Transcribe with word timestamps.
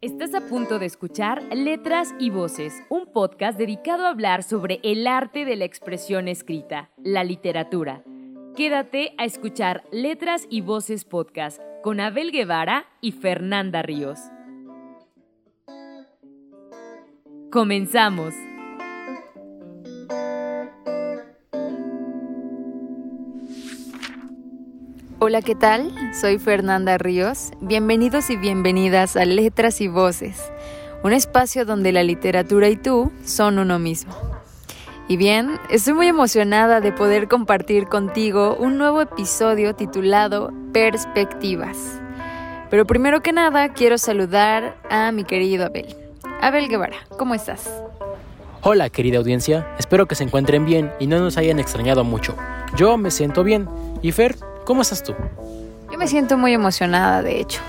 Estás 0.00 0.34
a 0.34 0.46
punto 0.46 0.78
de 0.78 0.86
escuchar 0.86 1.42
Letras 1.54 2.14
y 2.18 2.28
Voces, 2.28 2.82
un 2.90 3.06
podcast 3.06 3.58
dedicado 3.58 4.04
a 4.04 4.10
hablar 4.10 4.42
sobre 4.42 4.78
el 4.82 5.06
arte 5.06 5.46
de 5.46 5.56
la 5.56 5.64
expresión 5.64 6.28
escrita, 6.28 6.90
la 7.02 7.24
literatura. 7.24 8.04
Quédate 8.54 9.14
a 9.16 9.24
escuchar 9.24 9.84
Letras 9.90 10.46
y 10.50 10.60
Voces 10.60 11.04
podcast 11.04 11.60
con 11.82 12.00
Abel 12.00 12.30
Guevara 12.30 12.86
y 13.00 13.12
Fernanda 13.12 13.80
Ríos. 13.82 14.18
Comenzamos. 17.50 18.34
Hola, 25.26 25.40
¿qué 25.40 25.54
tal? 25.54 25.90
Soy 26.12 26.38
Fernanda 26.38 26.98
Ríos. 26.98 27.52
Bienvenidos 27.62 28.28
y 28.28 28.36
bienvenidas 28.36 29.16
a 29.16 29.24
Letras 29.24 29.80
y 29.80 29.88
Voces, 29.88 30.52
un 31.02 31.14
espacio 31.14 31.64
donde 31.64 31.92
la 31.92 32.02
literatura 32.02 32.68
y 32.68 32.76
tú 32.76 33.10
son 33.24 33.58
uno 33.58 33.78
mismo. 33.78 34.12
Y 35.08 35.16
bien, 35.16 35.58
estoy 35.70 35.94
muy 35.94 36.08
emocionada 36.08 36.82
de 36.82 36.92
poder 36.92 37.26
compartir 37.26 37.86
contigo 37.86 38.54
un 38.60 38.76
nuevo 38.76 39.00
episodio 39.00 39.74
titulado 39.74 40.52
Perspectivas. 40.74 41.78
Pero 42.68 42.86
primero 42.86 43.22
que 43.22 43.32
nada, 43.32 43.72
quiero 43.72 43.96
saludar 43.96 44.76
a 44.90 45.10
mi 45.10 45.24
querido 45.24 45.64
Abel. 45.64 45.96
Abel 46.42 46.68
Guevara, 46.68 46.98
¿cómo 47.16 47.34
estás? 47.34 47.66
Hola 48.60 48.90
querida 48.90 49.16
audiencia, 49.16 49.66
espero 49.78 50.04
que 50.04 50.16
se 50.16 50.24
encuentren 50.24 50.66
bien 50.66 50.92
y 51.00 51.06
no 51.06 51.18
nos 51.18 51.38
hayan 51.38 51.60
extrañado 51.60 52.04
mucho. 52.04 52.36
Yo 52.76 52.98
me 52.98 53.10
siento 53.10 53.42
bien. 53.42 53.70
¿Y 54.02 54.12
Fer, 54.12 54.36
¿Cómo 54.64 54.82
estás 54.82 55.02
tú? 55.02 55.14
Yo 55.92 55.98
me 55.98 56.08
siento 56.08 56.38
muy 56.38 56.54
emocionada, 56.54 57.22
de 57.22 57.40
hecho. 57.40 57.60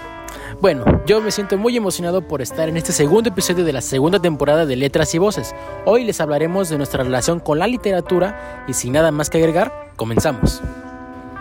Bueno, 0.61 0.85
yo 1.05 1.21
me 1.21 1.31
siento 1.31 1.57
muy 1.57 1.75
emocionado 1.75 2.25
por 2.25 2.41
estar 2.41 2.69
en 2.69 2.77
este 2.77 2.93
segundo 2.93 3.29
episodio 3.29 3.65
de 3.65 3.73
la 3.73 3.81
segunda 3.81 4.19
temporada 4.19 4.65
de 4.65 4.77
Letras 4.77 5.13
y 5.13 5.17
Voces. 5.17 5.53
Hoy 5.83 6.05
les 6.05 6.21
hablaremos 6.21 6.69
de 6.69 6.77
nuestra 6.77 7.03
relación 7.03 7.41
con 7.41 7.59
la 7.59 7.67
literatura 7.67 8.63
y 8.67 8.73
sin 8.73 8.93
nada 8.93 9.11
más 9.11 9.29
que 9.29 9.39
agregar, 9.39 9.91
comenzamos. 9.97 10.61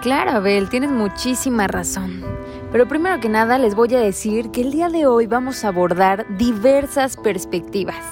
Claro, 0.03 0.33
Abel, 0.33 0.69
tienes 0.69 0.91
muchísima 0.91 1.69
razón. 1.69 2.23
Pero 2.73 2.89
primero 2.89 3.21
que 3.21 3.29
nada 3.29 3.57
les 3.57 3.77
voy 3.77 3.95
a 3.95 4.01
decir 4.01 4.51
que 4.51 4.63
el 4.63 4.73
día 4.73 4.89
de 4.89 5.07
hoy 5.07 5.27
vamos 5.29 5.65
a 5.65 5.69
abordar 5.69 6.27
diversas 6.37 7.17
perspectivas. 7.17 8.05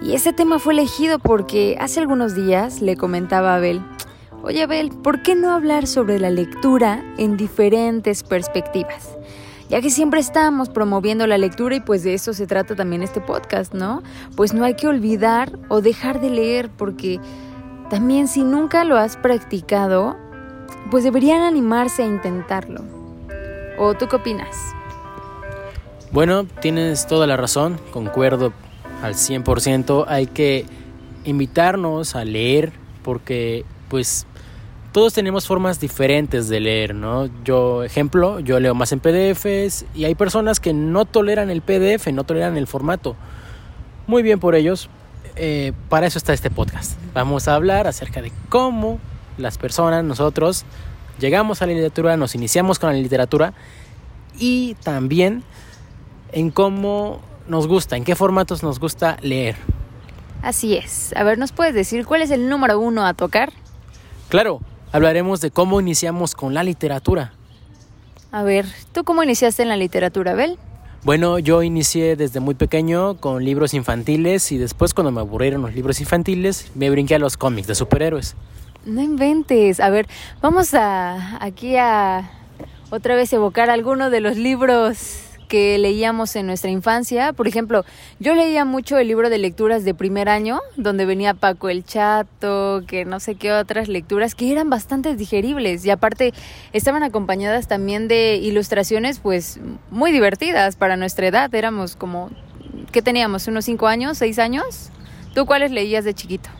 Y 0.00 0.14
ese 0.14 0.32
tema 0.32 0.58
fue 0.58 0.72
elegido 0.72 1.18
porque 1.18 1.76
hace 1.78 2.00
algunos 2.00 2.34
días 2.34 2.80
le 2.80 2.96
comentaba 2.96 3.52
a 3.52 3.56
Abel, 3.56 3.82
Oye 4.42 4.62
Abel, 4.62 4.90
¿por 4.90 5.22
qué 5.22 5.34
no 5.34 5.50
hablar 5.50 5.86
sobre 5.86 6.18
la 6.18 6.30
lectura 6.30 7.02
en 7.18 7.36
diferentes 7.36 8.22
perspectivas? 8.22 9.16
Ya 9.68 9.80
que 9.80 9.90
siempre 9.90 10.20
estamos 10.20 10.68
promoviendo 10.68 11.26
la 11.26 11.38
lectura 11.38 11.74
y 11.74 11.80
pues 11.80 12.04
de 12.04 12.14
eso 12.14 12.32
se 12.32 12.46
trata 12.46 12.76
también 12.76 13.02
este 13.02 13.20
podcast, 13.20 13.74
¿no? 13.74 14.02
Pues 14.36 14.54
no 14.54 14.64
hay 14.64 14.74
que 14.74 14.86
olvidar 14.86 15.58
o 15.68 15.80
dejar 15.80 16.20
de 16.20 16.30
leer 16.30 16.70
porque 16.70 17.18
también 17.90 18.28
si 18.28 18.44
nunca 18.44 18.84
lo 18.84 18.96
has 18.96 19.16
practicado, 19.16 20.16
pues 20.90 21.02
deberían 21.02 21.42
animarse 21.42 22.04
a 22.04 22.06
intentarlo. 22.06 22.84
¿O 23.78 23.94
tú 23.94 24.06
qué 24.06 24.16
opinas? 24.16 24.56
Bueno, 26.12 26.46
tienes 26.60 27.08
toda 27.08 27.26
la 27.26 27.36
razón, 27.36 27.80
concuerdo 27.92 28.52
al 29.02 29.14
100%, 29.14 30.04
hay 30.06 30.26
que 30.26 30.64
invitarnos 31.24 32.14
a 32.14 32.24
leer 32.24 32.72
porque 33.02 33.64
pues 33.88 34.26
todos 34.92 35.12
tenemos 35.12 35.46
formas 35.46 35.78
diferentes 35.78 36.48
de 36.48 36.60
leer, 36.60 36.94
¿no? 36.94 37.28
Yo, 37.44 37.84
ejemplo, 37.84 38.40
yo 38.40 38.58
leo 38.60 38.74
más 38.74 38.92
en 38.92 39.00
PDFs 39.00 39.84
y 39.94 40.04
hay 40.04 40.14
personas 40.14 40.58
que 40.58 40.72
no 40.72 41.04
toleran 41.04 41.50
el 41.50 41.60
PDF, 41.60 42.06
no 42.12 42.24
toleran 42.24 42.56
el 42.56 42.66
formato. 42.66 43.14
Muy 44.06 44.22
bien 44.22 44.40
por 44.40 44.54
ellos. 44.54 44.88
Eh, 45.36 45.74
para 45.90 46.06
eso 46.06 46.16
está 46.16 46.32
este 46.32 46.50
podcast. 46.50 46.98
Vamos 47.12 47.46
a 47.46 47.54
hablar 47.54 47.86
acerca 47.86 48.22
de 48.22 48.32
cómo 48.48 48.98
las 49.36 49.58
personas, 49.58 50.02
nosotros, 50.02 50.64
llegamos 51.18 51.60
a 51.60 51.66
la 51.66 51.72
literatura, 51.72 52.16
nos 52.16 52.34
iniciamos 52.34 52.78
con 52.78 52.90
la 52.90 52.96
literatura 52.96 53.52
y 54.38 54.76
también 54.82 55.44
en 56.32 56.50
cómo 56.50 57.20
nos 57.48 57.66
gusta, 57.66 57.96
en 57.96 58.04
qué 58.04 58.16
formatos 58.16 58.62
nos 58.62 58.80
gusta 58.80 59.18
leer. 59.20 59.56
Así 60.42 60.76
es. 60.76 61.14
A 61.16 61.22
ver, 61.22 61.38
¿nos 61.38 61.52
puedes 61.52 61.74
decir 61.74 62.06
cuál 62.06 62.22
es 62.22 62.30
el 62.30 62.48
número 62.48 62.80
uno 62.80 63.06
a 63.06 63.14
tocar? 63.14 63.52
Claro, 64.28 64.60
hablaremos 64.92 65.40
de 65.40 65.50
cómo 65.50 65.80
iniciamos 65.80 66.34
con 66.34 66.54
la 66.54 66.64
literatura. 66.64 67.32
A 68.32 68.42
ver, 68.42 68.66
¿tú 68.92 69.04
cómo 69.04 69.22
iniciaste 69.22 69.62
en 69.62 69.68
la 69.68 69.76
literatura, 69.76 70.32
Abel? 70.32 70.58
Bueno, 71.04 71.38
yo 71.38 71.62
inicié 71.62 72.16
desde 72.16 72.40
muy 72.40 72.56
pequeño 72.56 73.18
con 73.18 73.44
libros 73.44 73.74
infantiles 73.74 74.50
y 74.50 74.58
después 74.58 74.92
cuando 74.92 75.12
me 75.12 75.20
aburrieron 75.20 75.62
los 75.62 75.72
libros 75.72 76.00
infantiles 76.00 76.72
me 76.74 76.90
brinqué 76.90 77.14
a 77.14 77.18
los 77.20 77.36
cómics 77.36 77.68
de 77.68 77.76
superhéroes. 77.76 78.34
No 78.84 79.00
inventes. 79.00 79.78
A 79.78 79.90
ver, 79.90 80.08
vamos 80.42 80.74
a 80.74 81.42
aquí 81.44 81.76
a 81.76 82.30
otra 82.90 83.14
vez 83.14 83.32
evocar 83.32 83.70
alguno 83.70 84.10
de 84.10 84.20
los 84.20 84.36
libros 84.36 85.25
que 85.48 85.78
leíamos 85.78 86.36
en 86.36 86.46
nuestra 86.46 86.70
infancia. 86.70 87.32
Por 87.32 87.48
ejemplo, 87.48 87.84
yo 88.18 88.34
leía 88.34 88.64
mucho 88.64 88.98
el 88.98 89.08
libro 89.08 89.30
de 89.30 89.38
lecturas 89.38 89.84
de 89.84 89.94
primer 89.94 90.28
año, 90.28 90.60
donde 90.76 91.06
venía 91.06 91.34
Paco 91.34 91.68
el 91.68 91.84
Chato, 91.84 92.82
que 92.86 93.04
no 93.04 93.20
sé 93.20 93.34
qué 93.34 93.52
otras 93.52 93.88
lecturas, 93.88 94.34
que 94.34 94.50
eran 94.50 94.70
bastante 94.70 95.16
digeribles 95.16 95.84
y 95.84 95.90
aparte 95.90 96.32
estaban 96.72 97.02
acompañadas 97.02 97.68
también 97.68 98.08
de 98.08 98.36
ilustraciones 98.36 99.18
pues 99.18 99.60
muy 99.90 100.12
divertidas 100.12 100.76
para 100.76 100.96
nuestra 100.96 101.26
edad. 101.26 101.54
Éramos 101.54 101.96
como, 101.96 102.30
¿qué 102.92 103.02
teníamos? 103.02 103.46
¿Unos 103.46 103.64
cinco 103.64 103.86
años, 103.86 104.18
seis 104.18 104.38
años? 104.38 104.90
¿Tú 105.34 105.46
cuáles 105.46 105.70
leías 105.70 106.04
de 106.04 106.14
chiquito? 106.14 106.50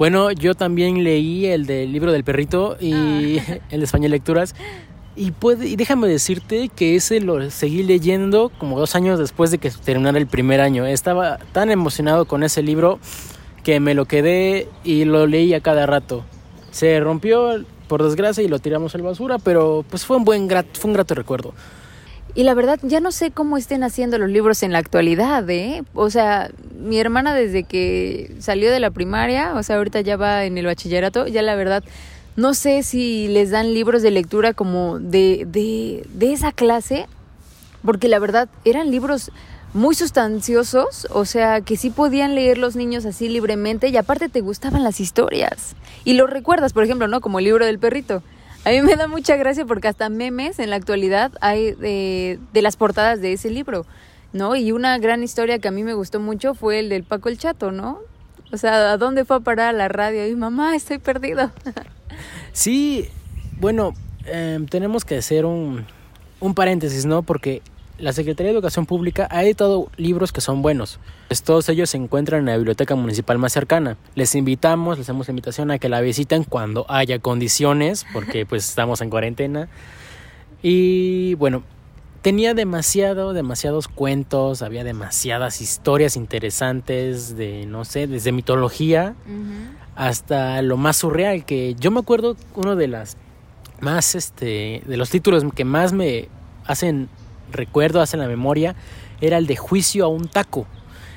Bueno, 0.00 0.30
yo 0.30 0.54
también 0.54 1.04
leí 1.04 1.44
el 1.44 1.66
del 1.66 1.92
libro 1.92 2.10
del 2.10 2.24
perrito 2.24 2.78
y 2.80 3.38
ah. 3.38 3.58
el 3.70 3.80
de 3.80 3.84
Español 3.84 4.12
Lecturas. 4.12 4.54
Y, 5.16 5.32
puede, 5.32 5.66
y 5.66 5.76
déjame 5.76 6.08
decirte 6.08 6.68
que 6.68 6.96
ese 6.96 7.20
lo 7.20 7.50
seguí 7.50 7.82
leyendo 7.82 8.50
como 8.58 8.78
dos 8.78 8.94
años 8.94 9.18
después 9.18 9.50
de 9.50 9.58
que 9.58 9.70
terminara 9.70 10.18
el 10.18 10.26
primer 10.26 10.60
año. 10.60 10.86
Estaba 10.86 11.38
tan 11.52 11.70
emocionado 11.70 12.26
con 12.26 12.42
ese 12.42 12.62
libro 12.62 13.00
que 13.64 13.80
me 13.80 13.94
lo 13.94 14.04
quedé 14.06 14.68
y 14.84 15.04
lo 15.04 15.26
leí 15.26 15.52
a 15.54 15.60
cada 15.60 15.86
rato. 15.86 16.24
Se 16.70 17.00
rompió 17.00 17.64
por 17.88 18.02
desgracia 18.02 18.44
y 18.44 18.48
lo 18.48 18.60
tiramos 18.60 18.94
al 18.94 19.02
basura, 19.02 19.38
pero 19.38 19.84
pues 19.90 20.06
fue 20.06 20.16
un 20.16 20.24
buen 20.24 20.48
fue 20.48 20.88
un 20.88 20.94
grato 20.94 21.14
recuerdo. 21.14 21.54
Y 22.34 22.44
la 22.44 22.54
verdad, 22.54 22.78
ya 22.82 23.00
no 23.00 23.10
sé 23.10 23.32
cómo 23.32 23.56
estén 23.56 23.82
haciendo 23.82 24.16
los 24.16 24.30
libros 24.30 24.62
en 24.62 24.72
la 24.72 24.78
actualidad, 24.78 25.48
¿eh? 25.50 25.82
O 25.94 26.10
sea, 26.10 26.50
mi 26.78 27.00
hermana 27.00 27.34
desde 27.34 27.64
que 27.64 28.36
salió 28.38 28.70
de 28.70 28.78
la 28.78 28.92
primaria, 28.92 29.54
o 29.56 29.62
sea, 29.64 29.76
ahorita 29.76 30.00
ya 30.02 30.16
va 30.16 30.44
en 30.44 30.56
el 30.56 30.66
bachillerato, 30.66 31.26
ya 31.26 31.42
la 31.42 31.56
verdad 31.56 31.82
no 32.36 32.54
sé 32.54 32.82
si 32.82 33.28
les 33.28 33.50
dan 33.50 33.74
libros 33.74 34.02
de 34.02 34.10
lectura 34.10 34.54
como 34.54 34.98
de, 34.98 35.46
de, 35.46 36.06
de 36.14 36.32
esa 36.32 36.52
clase, 36.52 37.06
porque 37.84 38.08
la 38.08 38.18
verdad 38.18 38.48
eran 38.64 38.90
libros 38.90 39.30
muy 39.72 39.94
sustanciosos, 39.94 41.06
o 41.10 41.24
sea, 41.24 41.60
que 41.60 41.76
sí 41.76 41.90
podían 41.90 42.34
leer 42.34 42.58
los 42.58 42.74
niños 42.76 43.06
así 43.06 43.28
libremente 43.28 43.88
y 43.88 43.96
aparte 43.96 44.28
te 44.28 44.40
gustaban 44.40 44.82
las 44.82 45.00
historias. 45.00 45.76
Y 46.04 46.14
lo 46.14 46.26
recuerdas, 46.26 46.72
por 46.72 46.84
ejemplo, 46.84 47.06
¿no? 47.08 47.20
Como 47.20 47.38
el 47.38 47.44
libro 47.44 47.64
del 47.64 47.78
perrito. 47.78 48.22
A 48.64 48.70
mí 48.70 48.82
me 48.82 48.96
da 48.96 49.06
mucha 49.06 49.36
gracia 49.36 49.64
porque 49.64 49.88
hasta 49.88 50.08
memes 50.08 50.58
en 50.58 50.70
la 50.70 50.76
actualidad 50.76 51.32
hay 51.40 51.72
de, 51.72 52.38
de, 52.52 52.62
las 52.62 52.76
portadas 52.76 53.20
de 53.20 53.32
ese 53.32 53.48
libro, 53.48 53.86
¿no? 54.32 54.56
Y 54.56 54.72
una 54.72 54.98
gran 54.98 55.22
historia 55.22 55.58
que 55.58 55.68
a 55.68 55.72
mí 55.72 55.82
me 55.82 55.94
gustó 55.94 56.20
mucho 56.20 56.54
fue 56.54 56.80
el 56.80 56.88
del 56.88 57.04
Paco 57.04 57.28
el 57.28 57.38
Chato, 57.38 57.70
¿no? 57.70 58.00
O 58.52 58.56
sea, 58.56 58.92
¿a 58.92 58.96
dónde 58.98 59.24
fue 59.24 59.36
a 59.36 59.40
parar 59.40 59.74
la 59.74 59.88
radio? 59.88 60.26
Y 60.26 60.34
mamá, 60.34 60.74
estoy 60.74 60.98
perdido. 60.98 61.50
Sí, 62.52 63.08
bueno, 63.60 63.94
em, 64.26 64.66
tenemos 64.66 65.04
que 65.04 65.18
hacer 65.18 65.44
un, 65.44 65.86
un 66.40 66.54
paréntesis, 66.54 67.06
¿no? 67.06 67.22
Porque 67.22 67.62
la 68.00 68.12
Secretaría 68.12 68.50
de 68.50 68.54
Educación 68.54 68.86
Pública 68.86 69.28
ha 69.30 69.44
editado 69.44 69.88
libros 69.96 70.32
que 70.32 70.40
son 70.40 70.62
buenos. 70.62 70.98
Pues 71.28 71.42
todos 71.42 71.68
ellos 71.68 71.90
se 71.90 71.98
encuentran 71.98 72.40
en 72.40 72.46
la 72.46 72.56
biblioteca 72.56 72.94
municipal 72.94 73.38
más 73.38 73.52
cercana. 73.52 73.96
Les 74.14 74.34
invitamos, 74.34 74.98
les 74.98 75.06
hacemos 75.06 75.28
invitación 75.28 75.70
a 75.70 75.78
que 75.78 75.88
la 75.88 76.00
visiten 76.00 76.44
cuando 76.44 76.86
haya 76.88 77.18
condiciones, 77.18 78.06
porque 78.12 78.46
pues 78.48 78.68
estamos 78.68 79.00
en 79.00 79.10
cuarentena. 79.10 79.68
Y 80.62 81.34
bueno, 81.34 81.62
tenía 82.22 82.54
demasiado, 82.54 83.32
demasiados 83.32 83.88
cuentos, 83.88 84.62
había 84.62 84.84
demasiadas 84.84 85.60
historias 85.60 86.16
interesantes 86.16 87.36
de, 87.36 87.66
no 87.66 87.84
sé, 87.84 88.06
desde 88.06 88.32
mitología 88.32 89.14
hasta 89.96 90.62
lo 90.62 90.76
más 90.76 90.96
surreal, 90.96 91.44
que 91.44 91.74
yo 91.78 91.90
me 91.90 92.00
acuerdo 92.00 92.36
uno 92.56 92.76
de 92.76 92.88
las 92.88 93.16
más, 93.80 94.14
este, 94.14 94.82
de 94.86 94.96
los 94.96 95.10
títulos 95.10 95.44
que 95.54 95.64
más 95.64 95.92
me 95.92 96.28
hacen 96.66 97.08
recuerdo, 97.50 98.00
hacen 98.00 98.20
la 98.20 98.28
memoria, 98.28 98.74
era 99.20 99.38
el 99.38 99.46
de 99.46 99.56
Juicio 99.56 100.04
a 100.04 100.08
un 100.08 100.28
taco. 100.28 100.66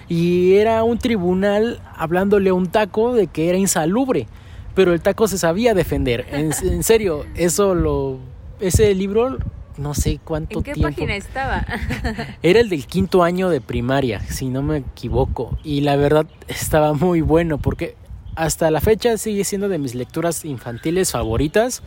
y 0.10 0.56
era 0.56 0.84
un 0.84 0.98
tribunal 0.98 1.82
hablándole 1.96 2.50
a 2.50 2.54
un 2.54 2.68
taco 2.68 3.14
de 3.14 3.28
que 3.28 3.50
era 3.50 3.58
insalubre, 3.58 4.28
pero 4.76 4.94
el 4.94 5.02
taco 5.02 5.28
se 5.28 5.38
sabía 5.38 5.74
defender. 5.74 6.26
En, 6.32 6.52
en 6.64 6.84
serio, 6.84 7.26
eso 7.36 7.74
lo 7.74 8.20
ese 8.60 8.94
libro 8.96 9.38
no 9.78 9.94
sé 9.94 10.20
cuánto 10.24 10.60
¿En 10.60 10.64
qué 10.64 10.74
tiempo. 10.74 10.90
página 10.90 11.16
estaba? 11.16 11.66
Era 12.44 12.60
el 12.60 12.70
del 12.70 12.86
quinto 12.86 13.24
año 13.24 13.50
de 13.50 13.62
primaria, 13.62 14.20
si 14.20 14.48
no 14.50 14.62
me 14.62 14.78
equivoco. 14.78 15.58
Y 15.64 15.82
la 15.82 15.96
verdad 15.96 16.28
estaba 16.48 16.94
muy 16.94 17.22
bueno 17.22 17.58
porque 17.58 17.96
hasta 18.36 18.72
la 18.72 18.82
fecha 18.82 19.18
sigue 19.18 19.44
siendo 19.44 19.70
de 19.70 19.78
mis 19.78 19.96
lecturas 19.96 20.46
infantiles 20.46 21.12
favoritas. 21.12 21.84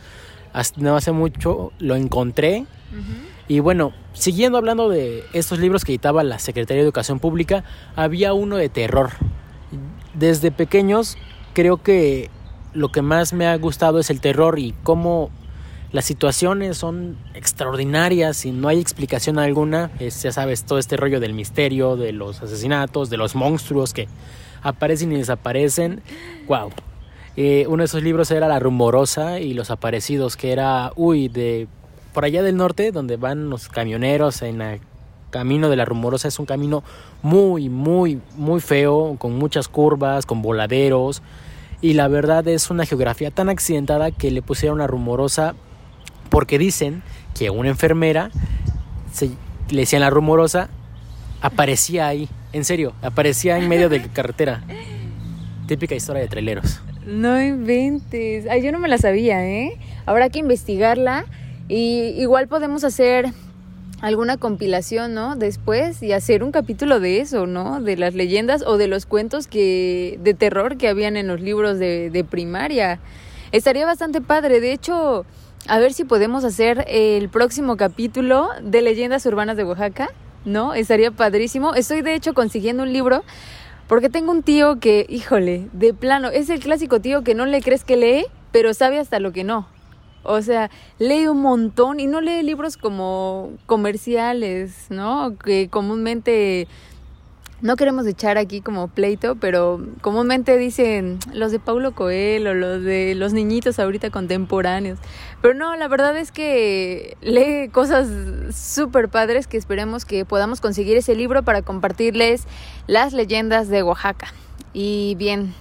Hasta 0.53 0.81
no 0.81 0.95
hace 0.95 1.11
mucho 1.11 1.71
lo 1.79 1.95
encontré. 1.95 2.65
Y 3.47 3.59
bueno, 3.59 3.93
siguiendo 4.13 4.57
hablando 4.57 4.89
de 4.89 5.23
estos 5.33 5.59
libros 5.59 5.85
que 5.85 5.91
editaba 5.91 6.23
la 6.23 6.39
Secretaría 6.39 6.81
de 6.81 6.87
Educación 6.87 7.19
Pública, 7.19 7.63
había 7.95 8.33
uno 8.33 8.57
de 8.57 8.69
terror. 8.69 9.11
Desde 10.13 10.51
pequeños 10.51 11.17
creo 11.53 11.77
que 11.77 12.29
lo 12.73 12.91
que 12.91 13.01
más 13.01 13.33
me 13.33 13.47
ha 13.47 13.55
gustado 13.57 13.99
es 13.99 14.09
el 14.09 14.21
terror 14.21 14.59
y 14.59 14.73
cómo 14.83 15.29
las 15.91 16.05
situaciones 16.05 16.77
son 16.77 17.17
extraordinarias 17.33 18.45
y 18.45 18.51
no 18.51 18.67
hay 18.67 18.79
explicación 18.79 19.39
alguna. 19.39 19.91
Es, 19.99 20.21
ya 20.21 20.31
sabes, 20.31 20.63
todo 20.63 20.79
este 20.79 20.97
rollo 20.97 21.19
del 21.19 21.33
misterio, 21.33 21.95
de 21.95 22.11
los 22.11 22.41
asesinatos, 22.41 23.09
de 23.09 23.17
los 23.17 23.35
monstruos 23.35 23.93
que 23.93 24.07
aparecen 24.61 25.11
y 25.11 25.17
desaparecen. 25.17 26.01
¡Wow! 26.47 26.71
Eh, 27.35 27.65
uno 27.67 27.81
de 27.81 27.85
esos 27.85 28.03
libros 28.03 28.31
era 28.31 28.47
La 28.47 28.59
Rumorosa 28.59 29.39
y 29.39 29.53
Los 29.53 29.69
Aparecidos, 29.69 30.37
que 30.37 30.51
era, 30.51 30.91
uy, 30.95 31.27
de 31.27 31.67
por 32.13 32.25
allá 32.25 32.41
del 32.41 32.57
norte, 32.57 32.91
donde 32.91 33.17
van 33.17 33.49
los 33.49 33.69
camioneros 33.69 34.41
en 34.41 34.61
el 34.61 34.79
camino 35.29 35.69
de 35.69 35.75
La 35.75 35.85
Rumorosa. 35.85 36.27
Es 36.27 36.39
un 36.39 36.45
camino 36.45 36.83
muy, 37.21 37.69
muy, 37.69 38.21
muy 38.35 38.59
feo, 38.59 39.15
con 39.19 39.37
muchas 39.37 39.67
curvas, 39.67 40.25
con 40.25 40.41
voladeros. 40.41 41.21
Y 41.79 41.93
la 41.93 42.07
verdad 42.07 42.47
es 42.47 42.71
una 42.71 42.85
geografía 42.85 43.29
tan 43.29 43.49
accidentada 43.49 44.09
que 44.11 44.31
le 44.31 44.41
pusieron 44.41 44.79
La 44.79 44.87
Rumorosa 44.87 45.53
porque 46.29 46.57
dicen 46.57 47.03
que 47.37 47.49
una 47.49 47.69
enfermera, 47.69 48.31
se, 49.11 49.31
le 49.69 49.81
decían 49.81 50.01
la 50.01 50.09
rumorosa, 50.09 50.69
aparecía 51.41 52.07
ahí, 52.07 52.29
en 52.53 52.65
serio, 52.65 52.93
aparecía 53.01 53.57
en 53.57 53.67
medio 53.67 53.89
de 53.89 54.01
carretera. 54.13 54.63
Típica 55.67 55.95
historia 55.95 56.21
de 56.21 56.27
traileros. 56.29 56.81
No 57.05 57.41
inventes. 57.41 58.47
Ay, 58.49 58.61
yo 58.61 58.71
no 58.71 58.79
me 58.79 58.87
la 58.87 58.97
sabía, 58.97 59.45
¿eh? 59.45 59.77
Habrá 60.05 60.29
que 60.29 60.39
investigarla 60.39 61.25
y 61.67 62.13
igual 62.17 62.47
podemos 62.47 62.83
hacer 62.83 63.27
alguna 64.01 64.37
compilación, 64.37 65.13
¿no? 65.13 65.35
Después 65.35 66.03
y 66.03 66.13
hacer 66.13 66.43
un 66.43 66.51
capítulo 66.51 66.99
de 66.99 67.19
eso, 67.19 67.47
¿no? 67.47 67.81
De 67.81 67.97
las 67.97 68.13
leyendas 68.13 68.61
o 68.65 68.77
de 68.77 68.87
los 68.87 69.05
cuentos 69.05 69.47
que 69.47 70.19
de 70.21 70.33
terror 70.33 70.77
que 70.77 70.87
habían 70.87 71.17
en 71.17 71.27
los 71.27 71.41
libros 71.41 71.79
de, 71.79 72.09
de 72.09 72.23
primaria. 72.23 72.99
Estaría 73.51 73.85
bastante 73.85 74.21
padre. 74.21 74.59
De 74.59 74.71
hecho, 74.71 75.25
a 75.67 75.79
ver 75.79 75.93
si 75.93 76.03
podemos 76.03 76.43
hacer 76.43 76.85
el 76.87 77.29
próximo 77.29 77.77
capítulo 77.77 78.49
de 78.61 78.81
Leyendas 78.81 79.25
Urbanas 79.25 79.57
de 79.57 79.63
Oaxaca, 79.63 80.09
¿no? 80.47 80.73
Estaría 80.73 81.11
padrísimo. 81.11 81.75
Estoy 81.75 82.01
de 82.01 82.15
hecho 82.15 82.33
consiguiendo 82.33 82.83
un 82.83 82.93
libro 82.93 83.23
porque 83.87 84.09
tengo 84.09 84.31
un 84.31 84.43
tío 84.43 84.79
que, 84.79 85.05
híjole, 85.07 85.69
de 85.71 85.93
plano, 85.93 86.29
es 86.29 86.49
el 86.49 86.59
clásico 86.59 86.99
tío 86.99 87.23
que 87.23 87.35
no 87.35 87.45
le 87.45 87.61
crees 87.61 87.83
que 87.83 87.95
lee, 87.95 88.25
pero 88.51 88.73
sabe 88.73 88.99
hasta 88.99 89.19
lo 89.19 89.31
que 89.31 89.43
no. 89.43 89.67
O 90.23 90.41
sea, 90.41 90.69
lee 90.99 91.27
un 91.27 91.41
montón 91.41 92.01
y 92.01 92.07
no 92.07 92.19
lee 92.19 92.43
libros 92.43 92.75
como 92.75 93.51
comerciales, 93.65 94.87
¿no? 94.89 95.37
Que 95.37 95.69
comúnmente 95.69 96.67
no 97.61 97.75
queremos 97.75 98.05
echar 98.05 98.37
aquí 98.37 98.61
como 98.61 98.87
pleito, 98.87 99.35
pero 99.35 99.79
comúnmente 100.01 100.57
dicen 100.57 101.17
los 101.33 101.51
de 101.51 101.59
Paulo 101.59 101.95
Coelho, 101.95 102.53
los 102.53 102.83
de 102.83 103.15
los 103.15 103.33
niñitos 103.33 103.79
ahorita 103.79 104.11
contemporáneos. 104.11 104.99
Pero 105.41 105.55
no, 105.55 105.75
la 105.75 105.87
verdad 105.87 106.15
es 106.17 106.31
que 106.31 107.17
lee 107.21 107.69
cosas 107.69 108.07
súper 108.55 109.09
padres 109.09 109.47
que 109.47 109.57
esperemos 109.57 110.05
que 110.05 110.23
podamos 110.23 110.61
conseguir 110.61 110.97
ese 110.97 111.15
libro 111.15 111.43
para 111.43 111.63
compartirles 111.63 112.43
las 112.85 113.13
leyendas 113.13 113.69
de 113.69 113.81
Oaxaca. 113.81 114.27
Y 114.73 115.15
bien, 115.15 115.55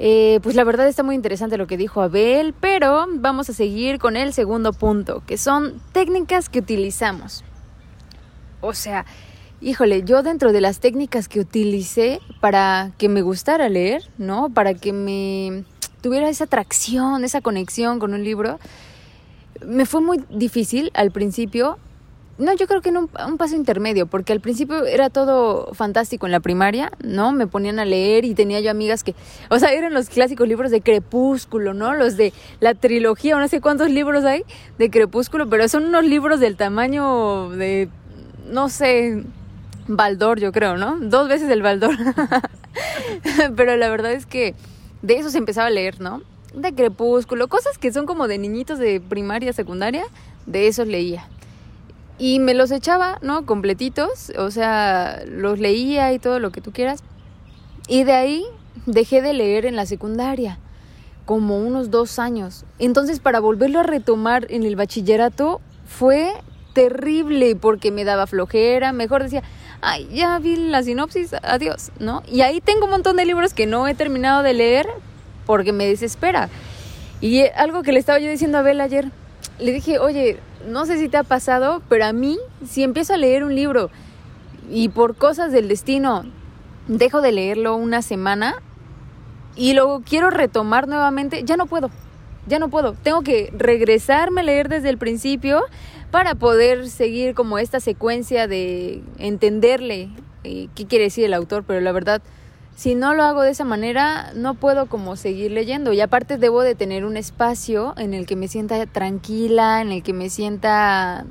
eh, 0.00 0.40
pues 0.42 0.56
la 0.56 0.64
verdad 0.64 0.88
está 0.88 1.04
muy 1.04 1.14
interesante 1.14 1.58
lo 1.58 1.68
que 1.68 1.76
dijo 1.76 2.02
Abel, 2.02 2.54
pero 2.58 3.06
vamos 3.08 3.48
a 3.50 3.52
seguir 3.52 3.98
con 3.98 4.16
el 4.16 4.32
segundo 4.32 4.72
punto, 4.72 5.22
que 5.26 5.38
son 5.38 5.80
técnicas 5.92 6.48
que 6.48 6.58
utilizamos. 6.58 7.44
O 8.60 8.74
sea, 8.74 9.06
híjole, 9.60 10.02
yo 10.04 10.22
dentro 10.22 10.52
de 10.52 10.60
las 10.60 10.80
técnicas 10.80 11.28
que 11.28 11.40
utilicé 11.40 12.20
para 12.40 12.92
que 12.98 13.08
me 13.08 13.22
gustara 13.22 13.68
leer, 13.68 14.02
¿no? 14.18 14.50
Para 14.50 14.74
que 14.74 14.92
me 14.92 15.64
tuviera 16.00 16.28
esa 16.28 16.44
atracción, 16.44 17.24
esa 17.24 17.40
conexión 17.40 17.98
con 17.98 18.14
un 18.14 18.22
libro, 18.22 18.58
me 19.66 19.86
fue 19.86 20.00
muy 20.00 20.22
difícil 20.30 20.90
al 20.94 21.10
principio. 21.10 21.78
No, 22.38 22.54
yo 22.54 22.68
creo 22.68 22.80
que 22.80 22.90
en 22.90 22.98
un, 22.98 23.10
un, 23.26 23.36
paso 23.36 23.56
intermedio, 23.56 24.06
porque 24.06 24.32
al 24.32 24.38
principio 24.38 24.84
era 24.84 25.10
todo 25.10 25.74
fantástico 25.74 26.26
en 26.26 26.30
la 26.30 26.38
primaria, 26.38 26.92
¿no? 27.02 27.32
Me 27.32 27.48
ponían 27.48 27.80
a 27.80 27.84
leer 27.84 28.24
y 28.24 28.34
tenía 28.34 28.60
yo 28.60 28.70
amigas 28.70 29.02
que, 29.02 29.16
o 29.50 29.58
sea, 29.58 29.72
eran 29.72 29.92
los 29.92 30.08
clásicos 30.08 30.46
libros 30.46 30.70
de 30.70 30.80
Crepúsculo, 30.80 31.74
¿no? 31.74 31.94
Los 31.94 32.16
de 32.16 32.32
la 32.60 32.74
trilogía, 32.74 33.36
no 33.36 33.48
sé 33.48 33.60
cuántos 33.60 33.90
libros 33.90 34.24
hay 34.24 34.44
de 34.78 34.88
Crepúsculo, 34.88 35.48
pero 35.48 35.66
son 35.68 35.86
unos 35.86 36.04
libros 36.04 36.38
del 36.38 36.56
tamaño 36.56 37.50
de, 37.50 37.88
no 38.46 38.68
sé, 38.68 39.24
Baldor, 39.88 40.38
yo 40.38 40.52
creo, 40.52 40.76
¿no? 40.76 40.98
Dos 41.00 41.28
veces 41.28 41.50
el 41.50 41.62
Baldor. 41.62 41.96
Pero 43.56 43.76
la 43.76 43.88
verdad 43.88 44.12
es 44.12 44.26
que 44.26 44.54
de 45.02 45.16
eso 45.16 45.30
se 45.30 45.38
empezaba 45.38 45.68
a 45.68 45.70
leer, 45.70 46.00
¿no? 46.00 46.22
De 46.54 46.74
crepúsculo, 46.74 47.48
cosas 47.48 47.78
que 47.78 47.92
son 47.92 48.06
como 48.06 48.28
de 48.28 48.38
niñitos 48.38 48.78
de 48.78 49.00
primaria, 49.00 49.52
secundaria, 49.52 50.04
de 50.46 50.68
esos 50.68 50.86
leía. 50.86 51.26
Y 52.18 52.38
me 52.38 52.54
los 52.54 52.70
echaba, 52.70 53.18
¿no? 53.22 53.46
Completitos, 53.46 54.32
o 54.36 54.50
sea, 54.50 55.22
los 55.26 55.58
leía 55.58 56.12
y 56.12 56.18
todo 56.18 56.38
lo 56.38 56.50
que 56.50 56.60
tú 56.60 56.72
quieras. 56.72 57.02
Y 57.86 58.04
de 58.04 58.12
ahí 58.12 58.44
dejé 58.86 59.22
de 59.22 59.32
leer 59.32 59.64
en 59.64 59.76
la 59.76 59.86
secundaria, 59.86 60.58
como 61.24 61.58
unos 61.58 61.90
dos 61.90 62.18
años. 62.18 62.64
Entonces, 62.78 63.20
para 63.20 63.40
volverlo 63.40 63.80
a 63.80 63.84
retomar 63.84 64.46
en 64.50 64.64
el 64.64 64.76
bachillerato, 64.76 65.60
fue 65.86 66.32
terrible 66.74 67.56
porque 67.56 67.90
me 67.90 68.04
daba 68.04 68.26
flojera, 68.26 68.92
mejor 68.92 69.22
decía, 69.22 69.42
ay, 69.80 70.08
ya 70.12 70.38
vi 70.38 70.56
la 70.56 70.82
sinopsis, 70.82 71.34
adiós, 71.42 71.90
¿no? 71.98 72.22
Y 72.26 72.40
ahí 72.42 72.60
tengo 72.60 72.84
un 72.84 72.90
montón 72.90 73.16
de 73.16 73.24
libros 73.24 73.54
que 73.54 73.66
no 73.66 73.86
he 73.86 73.94
terminado 73.94 74.42
de 74.42 74.54
leer 74.54 74.86
porque 75.46 75.72
me 75.72 75.86
desespera. 75.86 76.48
Y 77.20 77.42
algo 77.56 77.82
que 77.82 77.92
le 77.92 77.98
estaba 77.98 78.18
yo 78.18 78.30
diciendo 78.30 78.58
a 78.58 78.60
Abel 78.60 78.80
ayer, 78.80 79.10
le 79.58 79.72
dije, 79.72 79.98
oye, 79.98 80.38
no 80.66 80.86
sé 80.86 80.98
si 80.98 81.08
te 81.08 81.16
ha 81.16 81.24
pasado, 81.24 81.82
pero 81.88 82.04
a 82.04 82.12
mí, 82.12 82.38
si 82.66 82.82
empiezo 82.82 83.14
a 83.14 83.16
leer 83.16 83.44
un 83.44 83.54
libro 83.54 83.90
y 84.70 84.88
por 84.88 85.16
cosas 85.16 85.50
del 85.52 85.68
destino 85.68 86.24
dejo 86.86 87.20
de 87.20 87.32
leerlo 87.32 87.76
una 87.76 88.02
semana 88.02 88.56
y 89.56 89.74
luego 89.74 90.02
quiero 90.06 90.30
retomar 90.30 90.86
nuevamente, 90.88 91.42
ya 91.44 91.56
no 91.56 91.66
puedo, 91.66 91.90
ya 92.46 92.58
no 92.58 92.68
puedo. 92.68 92.94
Tengo 92.94 93.22
que 93.22 93.52
regresarme 93.56 94.42
a 94.42 94.44
leer 94.44 94.68
desde 94.68 94.88
el 94.88 94.98
principio 94.98 95.62
para 96.10 96.34
poder 96.34 96.88
seguir 96.88 97.34
como 97.34 97.58
esta 97.58 97.80
secuencia 97.80 98.46
de 98.46 99.02
entenderle 99.18 100.08
eh, 100.44 100.68
qué 100.74 100.86
quiere 100.86 101.04
decir 101.04 101.24
el 101.24 101.34
autor, 101.34 101.64
pero 101.66 101.80
la 101.80 101.92
verdad, 101.92 102.22
si 102.76 102.94
no 102.94 103.14
lo 103.14 103.24
hago 103.24 103.42
de 103.42 103.50
esa 103.50 103.64
manera, 103.64 104.32
no 104.34 104.54
puedo 104.54 104.86
como 104.86 105.16
seguir 105.16 105.50
leyendo. 105.50 105.92
Y 105.92 106.00
aparte 106.00 106.38
debo 106.38 106.62
de 106.62 106.74
tener 106.74 107.04
un 107.04 107.16
espacio 107.16 107.94
en 107.98 108.14
el 108.14 108.26
que 108.26 108.36
me 108.36 108.48
sienta 108.48 108.84
tranquila, 108.86 109.82
en 109.82 109.92
el 109.92 110.02
que 110.02 110.12
me 110.12 110.30
sienta 110.30 111.26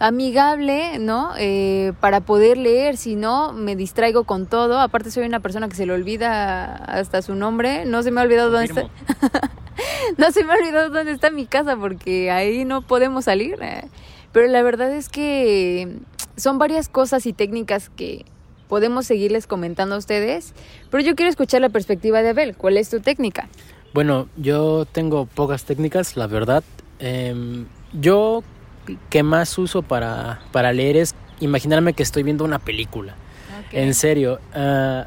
amigable, 0.00 0.98
¿no? 0.98 1.32
Eh, 1.38 1.92
para 2.00 2.22
poder 2.22 2.56
leer, 2.56 2.96
si 2.96 3.16
no, 3.16 3.52
me 3.52 3.76
distraigo 3.76 4.24
con 4.24 4.46
todo. 4.46 4.80
Aparte 4.80 5.10
soy 5.10 5.26
una 5.26 5.40
persona 5.40 5.68
que 5.68 5.76
se 5.76 5.86
le 5.86 5.92
olvida 5.92 6.74
hasta 6.74 7.22
su 7.22 7.34
nombre, 7.34 7.84
no 7.84 8.02
se 8.02 8.10
me 8.10 8.20
ha 8.20 8.24
olvidado 8.24 8.50
dónde 8.50 8.66
está. 8.66 8.82
no 10.18 10.32
se 10.32 10.42
me 10.42 10.54
ha 10.54 10.56
olvidado 10.56 10.88
dónde 10.88 11.12
está 11.12 11.30
mi 11.30 11.44
casa 11.46 11.76
porque 11.76 12.30
ahí 12.30 12.64
no 12.64 12.80
podemos 12.80 13.26
salir. 13.26 13.58
Eh. 13.60 13.84
Pero 14.32 14.48
la 14.48 14.62
verdad 14.62 14.90
es 14.90 15.10
que 15.10 15.98
son 16.34 16.58
varias 16.58 16.88
cosas 16.88 17.26
y 17.26 17.34
técnicas 17.34 17.90
que 17.90 18.24
podemos 18.68 19.04
seguirles 19.04 19.46
comentando 19.46 19.96
a 19.96 19.98
ustedes, 19.98 20.54
pero 20.90 21.02
yo 21.02 21.16
quiero 21.16 21.28
escuchar 21.28 21.60
la 21.60 21.68
perspectiva 21.68 22.22
de 22.22 22.30
Abel. 22.30 22.56
¿Cuál 22.56 22.78
es 22.78 22.88
tu 22.88 23.00
técnica? 23.00 23.48
Bueno, 23.92 24.28
yo 24.36 24.86
tengo 24.86 25.26
pocas 25.26 25.64
técnicas, 25.64 26.16
la 26.16 26.26
verdad. 26.26 26.62
Eh, 27.00 27.64
yo 27.92 28.44
que 29.08 29.22
más 29.22 29.56
uso 29.58 29.82
para, 29.82 30.40
para 30.52 30.72
leer 30.72 30.96
es 30.96 31.14
imaginarme 31.40 31.92
que 31.92 32.02
estoy 32.02 32.22
viendo 32.22 32.44
una 32.44 32.58
película. 32.58 33.14
Okay. 33.68 33.82
En 33.82 33.94
serio. 33.94 34.40
Uh, 34.54 35.04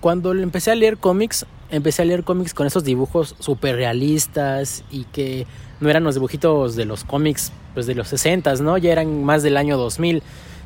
cuando 0.00 0.32
empecé 0.32 0.70
a 0.70 0.74
leer 0.74 0.96
cómics, 0.96 1.46
empecé 1.70 2.02
a 2.02 2.04
leer 2.06 2.24
cómics 2.24 2.54
con 2.54 2.66
esos 2.66 2.84
dibujos 2.84 3.36
súper 3.38 3.76
realistas 3.76 4.82
y 4.90 5.04
que 5.04 5.46
no 5.80 5.90
eran 5.90 6.04
los 6.04 6.14
dibujitos 6.14 6.74
de 6.74 6.86
los 6.86 7.04
cómics 7.04 7.52
pues 7.74 7.86
de 7.86 7.94
los 7.94 8.08
60, 8.08 8.54
¿no? 8.56 8.78
Ya 8.78 8.92
eran 8.92 9.24
más 9.24 9.42
del 9.42 9.56
año 9.56 9.76
2000. 9.76 10.22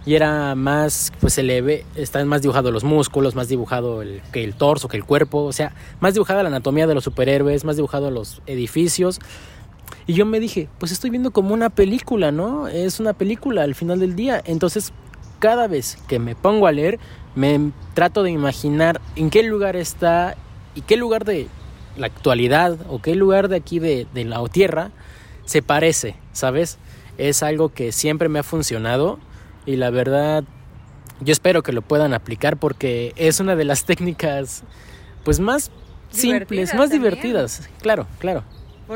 y 0.07 0.15
era 0.15 0.55
más, 0.55 1.13
pues 1.21 1.33
se 1.33 1.43
le 1.43 1.63
ve, 1.63 1.87
están 1.97 2.29
más 2.29 2.43
dibujados 2.43 2.73
los 2.73 2.85
músculos, 2.85 3.35
más 3.35 3.49
dibujado 3.49 4.03
el, 4.03 4.21
que 4.33 4.45
el 4.45 4.55
torso, 4.55 4.87
que 4.87 4.99
el 4.99 5.05
cuerpo, 5.05 5.45
o 5.45 5.53
sea, 5.53 5.73
más 6.01 6.15
dibujada 6.15 6.43
la 6.43 6.51
anatomía 6.51 6.87
de 6.87 6.95
los 6.95 7.05
superhéroes, 7.05 7.65
más 7.65 7.77
dibujado 7.77 8.11
los 8.11 8.43
edificios. 8.47 9.19
Y 10.07 10.15
yo 10.15 10.27
me 10.27 10.41
dije, 10.41 10.69
pues 10.79 10.93
estoy 10.93 11.11
viendo 11.11 11.31
como 11.31 11.55
una 11.55 11.71
película, 11.71 12.31
¿no? 12.31 12.69
Es 12.69 13.01
una 13.01 13.13
película 13.13 13.63
al 13.63 13.75
final 13.75 14.01
del 14.01 14.17
día. 14.17 14.43
Entonces, 14.45 14.93
cada 15.39 15.67
vez 15.67 15.99
que 16.09 16.19
me 16.19 16.35
pongo 16.35 16.67
a 16.67 16.73
leer, 16.73 16.99
me 17.35 17.73
trato 17.95 18.23
de 18.23 18.31
imaginar 18.31 19.01
en 19.17 19.31
qué 19.31 19.43
lugar 19.43 19.77
está 19.77 20.37
y 20.75 20.83
qué 20.83 20.97
lugar 20.97 21.25
de 21.25 21.49
la 21.97 22.07
actualidad 22.07 22.79
o 22.89 23.01
qué 23.01 23.15
lugar 23.15 23.49
de 23.49 23.57
aquí 23.57 23.79
de, 23.79 24.07
de 24.13 24.25
la 24.25 24.43
Tierra 24.49 24.91
se 25.45 25.63
parece, 25.63 26.17
¿sabes? 26.33 26.79
Es 27.19 27.43
algo 27.43 27.71
que 27.71 27.93
siempre 27.93 28.29
me 28.29 28.41
ha 28.41 28.43
funcionado 28.43 29.19
y 29.67 29.77
la 29.77 29.91
verdad 29.91 30.45
yo 31.21 31.33
espero 31.33 31.63
que 31.63 31.73
lo 31.73 31.83
puedan 31.83 32.13
aplicar 32.13 32.57
porque 32.57 33.13
es 33.17 33.41
una 33.41 33.57
de 33.57 33.65
las 33.65 33.85
técnicas 33.87 34.65
pues 35.25 35.41
más 35.41 35.71
simples, 36.11 36.75
más 36.75 36.91
divertidas. 36.91 37.69
Claro, 37.81 38.07
claro. 38.19 38.45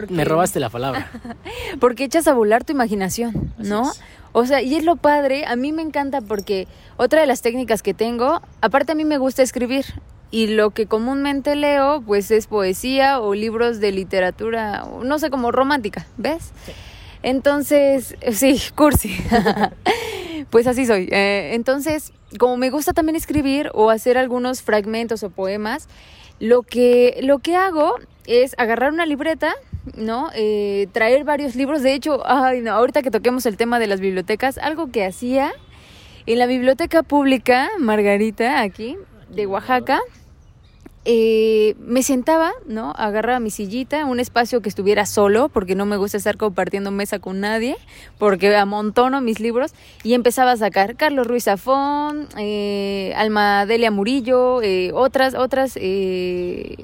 Me 0.08 0.24
robaste 0.24 0.60
la 0.60 0.70
palabra. 0.70 1.10
porque 1.80 2.04
echas 2.04 2.28
a 2.28 2.34
volar 2.34 2.64
tu 2.64 2.72
imaginación, 2.72 3.52
¿no? 3.58 3.90
O 4.32 4.46
sea, 4.46 4.62
y 4.62 4.76
es 4.76 4.84
lo 4.84 4.96
padre, 4.96 5.46
a 5.46 5.56
mí 5.56 5.72
me 5.72 5.82
encanta 5.82 6.20
porque 6.20 6.68
otra 6.96 7.20
de 7.20 7.26
las 7.26 7.42
técnicas 7.42 7.82
que 7.82 7.94
tengo, 7.94 8.42
aparte 8.60 8.92
a 8.92 8.94
mí 8.94 9.04
me 9.04 9.18
gusta 9.18 9.42
escribir 9.42 9.86
y 10.30 10.48
lo 10.48 10.70
que 10.70 10.86
comúnmente 10.86 11.56
leo 11.56 12.02
pues 12.02 12.30
es 12.30 12.46
poesía 12.46 13.20
o 13.20 13.34
libros 13.34 13.80
de 13.80 13.92
literatura, 13.92 14.86
no 15.02 15.18
sé, 15.18 15.30
como 15.30 15.50
romántica, 15.50 16.06
¿ves? 16.18 16.52
Entonces, 17.22 18.16
sí, 18.32 18.60
cursi. 18.74 19.16
pues 20.50 20.66
así 20.66 20.86
soy. 20.86 21.08
Eh, 21.10 21.52
entonces, 21.54 22.12
como 22.38 22.56
me 22.56 22.70
gusta 22.70 22.92
también 22.92 23.16
escribir 23.16 23.70
o 23.74 23.90
hacer 23.90 24.18
algunos 24.18 24.62
fragmentos 24.62 25.22
o 25.22 25.30
poemas, 25.30 25.88
lo 26.40 26.62
que, 26.62 27.18
lo 27.22 27.38
que 27.38 27.56
hago 27.56 27.96
es 28.26 28.54
agarrar 28.58 28.92
una 28.92 29.06
libreta, 29.06 29.54
¿no? 29.96 30.30
Eh, 30.34 30.88
traer 30.92 31.24
varios 31.24 31.54
libros. 31.54 31.82
De 31.82 31.94
hecho, 31.94 32.22
ay, 32.26 32.60
no, 32.60 32.72
ahorita 32.72 33.02
que 33.02 33.10
toquemos 33.10 33.46
el 33.46 33.56
tema 33.56 33.78
de 33.78 33.86
las 33.86 34.00
bibliotecas, 34.00 34.58
algo 34.58 34.90
que 34.90 35.04
hacía 35.04 35.52
en 36.26 36.38
la 36.38 36.46
biblioteca 36.46 37.02
pública, 37.02 37.68
Margarita, 37.78 38.60
aquí, 38.60 38.96
de 39.30 39.46
Oaxaca, 39.46 40.00
eh, 41.10 41.74
me 41.78 42.02
sentaba, 42.02 42.52
¿no? 42.66 42.92
Agarraba 42.94 43.40
mi 43.40 43.50
sillita, 43.50 44.04
un 44.04 44.20
espacio 44.20 44.60
que 44.60 44.68
estuviera 44.68 45.06
solo, 45.06 45.48
porque 45.48 45.74
no 45.74 45.86
me 45.86 45.96
gusta 45.96 46.18
estar 46.18 46.36
compartiendo 46.36 46.90
mesa 46.90 47.18
con 47.18 47.40
nadie, 47.40 47.78
porque 48.18 48.54
amontono 48.54 49.22
mis 49.22 49.40
libros, 49.40 49.72
y 50.02 50.12
empezaba 50.12 50.52
a 50.52 50.56
sacar 50.58 50.96
Carlos 50.96 51.26
Ruiz 51.26 51.44
Zafón, 51.44 52.28
eh, 52.36 53.14
Alma 53.16 53.64
Delia 53.64 53.90
Murillo, 53.90 54.60
eh, 54.60 54.90
otras, 54.92 55.34
otras 55.34 55.78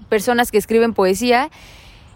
personas 0.09 0.51
que 0.51 0.57
escriben 0.57 0.95
poesía. 0.95 1.51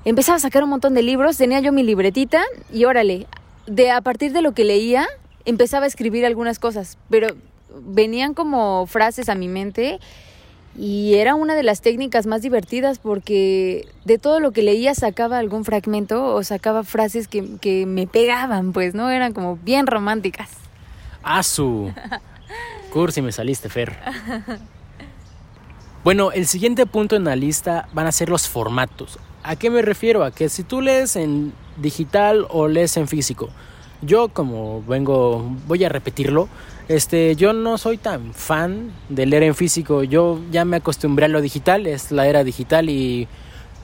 Empezaba 0.09 0.37
a 0.37 0.41
sacar 0.41 0.65
un 0.65 0.71
montón 0.71 0.95
de 0.95 1.03
libros, 1.03 1.37
tenía 1.37 1.61
yo 1.61 1.71
mi 1.71 1.83
libretita, 1.83 2.43
y 2.73 2.87
órale, 2.87 3.27
de, 3.67 3.91
a 3.91 4.01
partir 4.01 4.33
de 4.33 4.41
lo 4.41 4.53
que 4.53 4.65
leía, 4.65 5.07
empezaba 5.45 5.85
a 5.85 5.87
escribir 5.87 6.25
algunas 6.25 6.59
cosas, 6.59 6.97
pero 7.11 7.37
venían 7.83 8.33
como 8.33 8.87
frases 8.87 9.29
a 9.29 9.35
mi 9.35 9.49
mente 9.49 10.01
y 10.79 11.17
era 11.17 11.35
una 11.35 11.55
de 11.55 11.63
las 11.63 11.83
técnicas 11.83 12.25
más 12.25 12.41
divertidas 12.41 12.99
porque 12.99 13.87
de 14.07 14.17
todo 14.17 14.41
lo 14.41 14.53
que 14.53 14.63
leía 14.63 14.95
sacaba 14.95 15.37
algún 15.37 15.67
fragmento 15.67 16.35
o 16.35 16.43
sacaba 16.43 16.85
frases 16.85 17.29
que, 17.29 17.85
me 17.87 18.07
pegaban, 18.07 18.73
pues, 18.73 18.95
¿no? 18.95 19.11
Eran 19.11 19.35
como 19.35 19.57
bien 19.57 19.87
románticas. 19.87 20.49
¡Asu! 21.23 21.93
Cursi, 22.95 23.21
me 23.21 23.31
saliste, 23.31 23.69
Fer. 23.69 23.95
Bueno, 26.03 26.33
el 26.33 26.47
siguiente 26.47 26.87
punto 26.87 27.15
en 27.17 27.25
la 27.25 27.37
lista 27.37 27.91
van 27.93 28.07
a 28.07 28.13
ser 28.13 28.31
los 28.31 28.49
formatos. 28.49 29.19
¿A 29.43 29.57
qué 29.57 29.71
me 29.71 29.83
refiero? 29.83 30.25
A 30.25 30.31
que 30.31 30.49
si 30.49 30.63
tú 30.63 30.81
lees 30.81 31.17
en 31.17 31.53
digital 31.77 32.47
o 32.51 32.69
lees 32.69 32.97
en 32.97 33.09
físico. 33.09 33.49
Yo, 34.03 34.29
como 34.29 34.83
vengo, 34.83 35.45
voy 35.67 35.85
a 35.85 35.89
repetirlo, 35.89 36.49
este, 36.89 37.35
yo 37.37 37.53
no 37.53 37.79
soy 37.79 37.99
tan 37.99 38.33
fan 38.33 38.93
de 39.09 39.27
leer 39.27 39.43
en 39.43 39.55
físico. 39.55 40.05
Yo 40.05 40.41
ya 40.51 40.65
me 40.65 40.77
acostumbré 40.77 41.27
a 41.27 41.29
lo 41.29 41.41
digital, 41.41 41.87
es 41.87 42.13
la 42.13 42.27
era 42.29 42.45
digital 42.45 42.91
y 42.91 43.29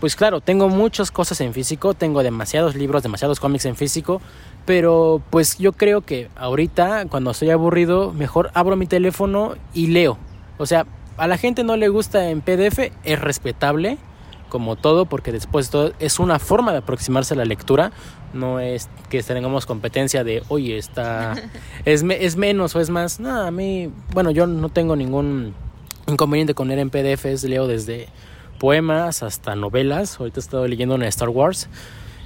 pues 0.01 0.17
claro, 0.17 0.41
tengo 0.41 0.69
muchas 0.69 1.11
cosas 1.11 1.41
en 1.41 1.55
físico, 1.55 1.95
tengo 1.95 2.23
demasiados 2.23 2.75
libros, 2.75 3.03
demasiados 3.03 3.41
cómics 3.41 3.65
en 3.65 3.75
físico, 3.75 4.21
pero 4.67 5.23
pues 5.31 5.57
yo 5.59 5.73
creo 5.73 6.03
que 6.03 6.29
ahorita 6.37 7.07
cuando 7.09 7.31
estoy 7.31 7.51
aburrido, 7.51 8.13
mejor 8.13 8.51
abro 8.55 8.77
mi 8.77 8.87
teléfono 8.87 9.55
y 9.73 9.89
leo. 9.89 10.19
O 10.59 10.67
sea, 10.67 10.87
a 11.17 11.27
la 11.27 11.39
gente 11.39 11.65
no 11.65 11.77
le 11.77 11.89
gusta 11.89 12.29
en 12.29 12.43
PDF, 12.43 12.91
es 13.05 13.21
respetable 13.21 13.99
como 14.55 14.77
todo, 14.77 15.07
porque 15.07 15.33
después 15.33 15.69
todo 15.69 15.95
es 15.99 16.21
una 16.21 16.39
forma 16.39 16.71
de 16.71 16.79
aproximarse 16.79 17.35
a 17.35 17.37
la 17.37 17.45
lectura, 17.45 17.91
no 18.33 18.61
es 18.61 18.89
que 19.11 19.21
tengamos 19.21 19.67
competencia 19.67 20.23
de, 20.23 20.45
oye, 20.47 20.79
está, 20.79 21.35
es, 21.85 22.05
es 22.05 22.37
menos 22.37 22.77
o 22.77 22.81
es 22.81 22.89
más. 22.89 23.19
No, 23.19 23.43
a 23.43 23.51
mí, 23.51 23.91
bueno, 24.13 24.31
yo 24.31 24.47
no 24.47 24.69
tengo 24.69 24.95
ningún 24.95 25.55
inconveniente 26.07 26.55
con 26.55 26.69
leer 26.69 26.79
en 26.79 26.91
PDFs, 26.91 27.43
leo 27.43 27.67
desde 27.67 28.07
poemas 28.61 29.25
hasta 29.25 29.57
novelas, 29.57 30.21
ahorita 30.21 30.39
he 30.39 30.43
estado 30.43 30.69
leyendo 30.69 30.95
una 30.95 31.09
Star 31.09 31.31
Wars, 31.31 31.69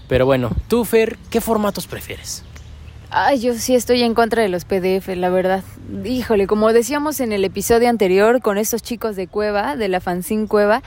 pero 0.06 0.26
bueno, 0.26 0.50
tú, 0.68 0.84
Fer, 0.84 1.16
¿qué 1.30 1.40
formatos 1.40 1.86
prefieres? 1.86 2.44
Ay, 3.08 3.40
yo 3.40 3.54
sí 3.54 3.74
estoy 3.74 4.02
en 4.02 4.12
contra 4.12 4.42
de 4.42 4.50
los 4.50 4.66
PDF, 4.66 5.08
la 5.16 5.30
verdad. 5.30 5.64
Híjole, 6.04 6.46
como 6.46 6.74
decíamos 6.74 7.20
en 7.20 7.32
el 7.32 7.42
episodio 7.42 7.88
anterior 7.88 8.42
con 8.42 8.58
estos 8.58 8.82
chicos 8.82 9.16
de 9.16 9.28
Cueva, 9.28 9.76
de 9.76 9.88
la 9.88 10.00
Fanzine 10.00 10.46
Cueva, 10.46 10.82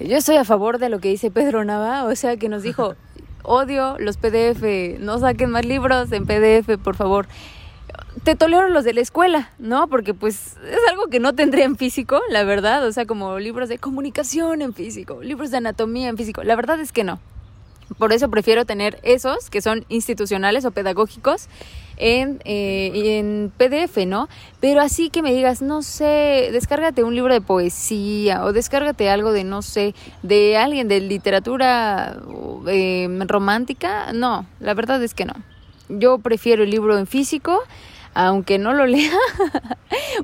yo 0.00 0.16
estoy 0.16 0.36
a 0.36 0.44
favor 0.44 0.78
de 0.78 0.88
lo 0.88 1.00
que 1.00 1.08
dice 1.08 1.30
Pedro 1.30 1.64
Nava, 1.64 2.04
o 2.04 2.14
sea, 2.14 2.36
que 2.36 2.48
nos 2.48 2.62
dijo, 2.62 2.94
odio 3.42 3.96
los 3.98 4.16
PDF, 4.16 4.98
no 5.00 5.18
saquen 5.18 5.50
más 5.50 5.64
libros 5.64 6.12
en 6.12 6.26
PDF, 6.26 6.78
por 6.82 6.94
favor. 6.94 7.26
Te 8.24 8.34
tolero 8.34 8.68
los 8.68 8.84
de 8.84 8.94
la 8.94 9.00
escuela, 9.00 9.50
¿no? 9.58 9.88
Porque 9.88 10.12
pues 10.12 10.56
es 10.70 10.78
algo 10.90 11.06
que 11.06 11.20
no 11.20 11.34
tendría 11.34 11.64
en 11.64 11.76
físico, 11.76 12.20
la 12.30 12.44
verdad, 12.44 12.86
o 12.86 12.92
sea, 12.92 13.06
como 13.06 13.38
libros 13.38 13.68
de 13.68 13.78
comunicación 13.78 14.60
en 14.60 14.74
físico, 14.74 15.22
libros 15.22 15.50
de 15.50 15.58
anatomía 15.58 16.08
en 16.08 16.16
físico, 16.16 16.42
la 16.42 16.56
verdad 16.56 16.80
es 16.80 16.92
que 16.92 17.04
no. 17.04 17.20
Por 17.96 18.12
eso 18.12 18.28
prefiero 18.28 18.66
tener 18.66 18.98
esos 19.02 19.48
que 19.50 19.62
son 19.62 19.86
institucionales 19.88 20.64
o 20.64 20.72
pedagógicos 20.72 21.48
en, 21.98 22.40
eh, 22.44 23.18
en 23.18 23.52
PDF, 23.56 24.06
¿no? 24.06 24.28
Pero 24.60 24.80
así 24.80 25.10
que 25.10 25.22
me 25.22 25.32
digas, 25.32 25.62
no 25.62 25.82
sé, 25.82 26.50
descárgate 26.52 27.04
un 27.04 27.14
libro 27.14 27.32
de 27.32 27.40
poesía 27.40 28.44
o 28.44 28.52
descárgate 28.52 29.10
algo 29.10 29.32
de, 29.32 29.44
no 29.44 29.62
sé, 29.62 29.94
de 30.22 30.56
alguien 30.56 30.88
de 30.88 31.00
literatura 31.00 32.16
eh, 32.66 33.08
romántica, 33.26 34.12
no, 34.12 34.46
la 34.60 34.74
verdad 34.74 35.02
es 35.02 35.14
que 35.14 35.24
no. 35.24 35.34
Yo 35.88 36.18
prefiero 36.18 36.64
el 36.64 36.70
libro 36.70 36.98
en 36.98 37.06
físico 37.06 37.62
aunque 38.14 38.58
no 38.58 38.72
lo 38.72 38.86
lea 38.86 39.12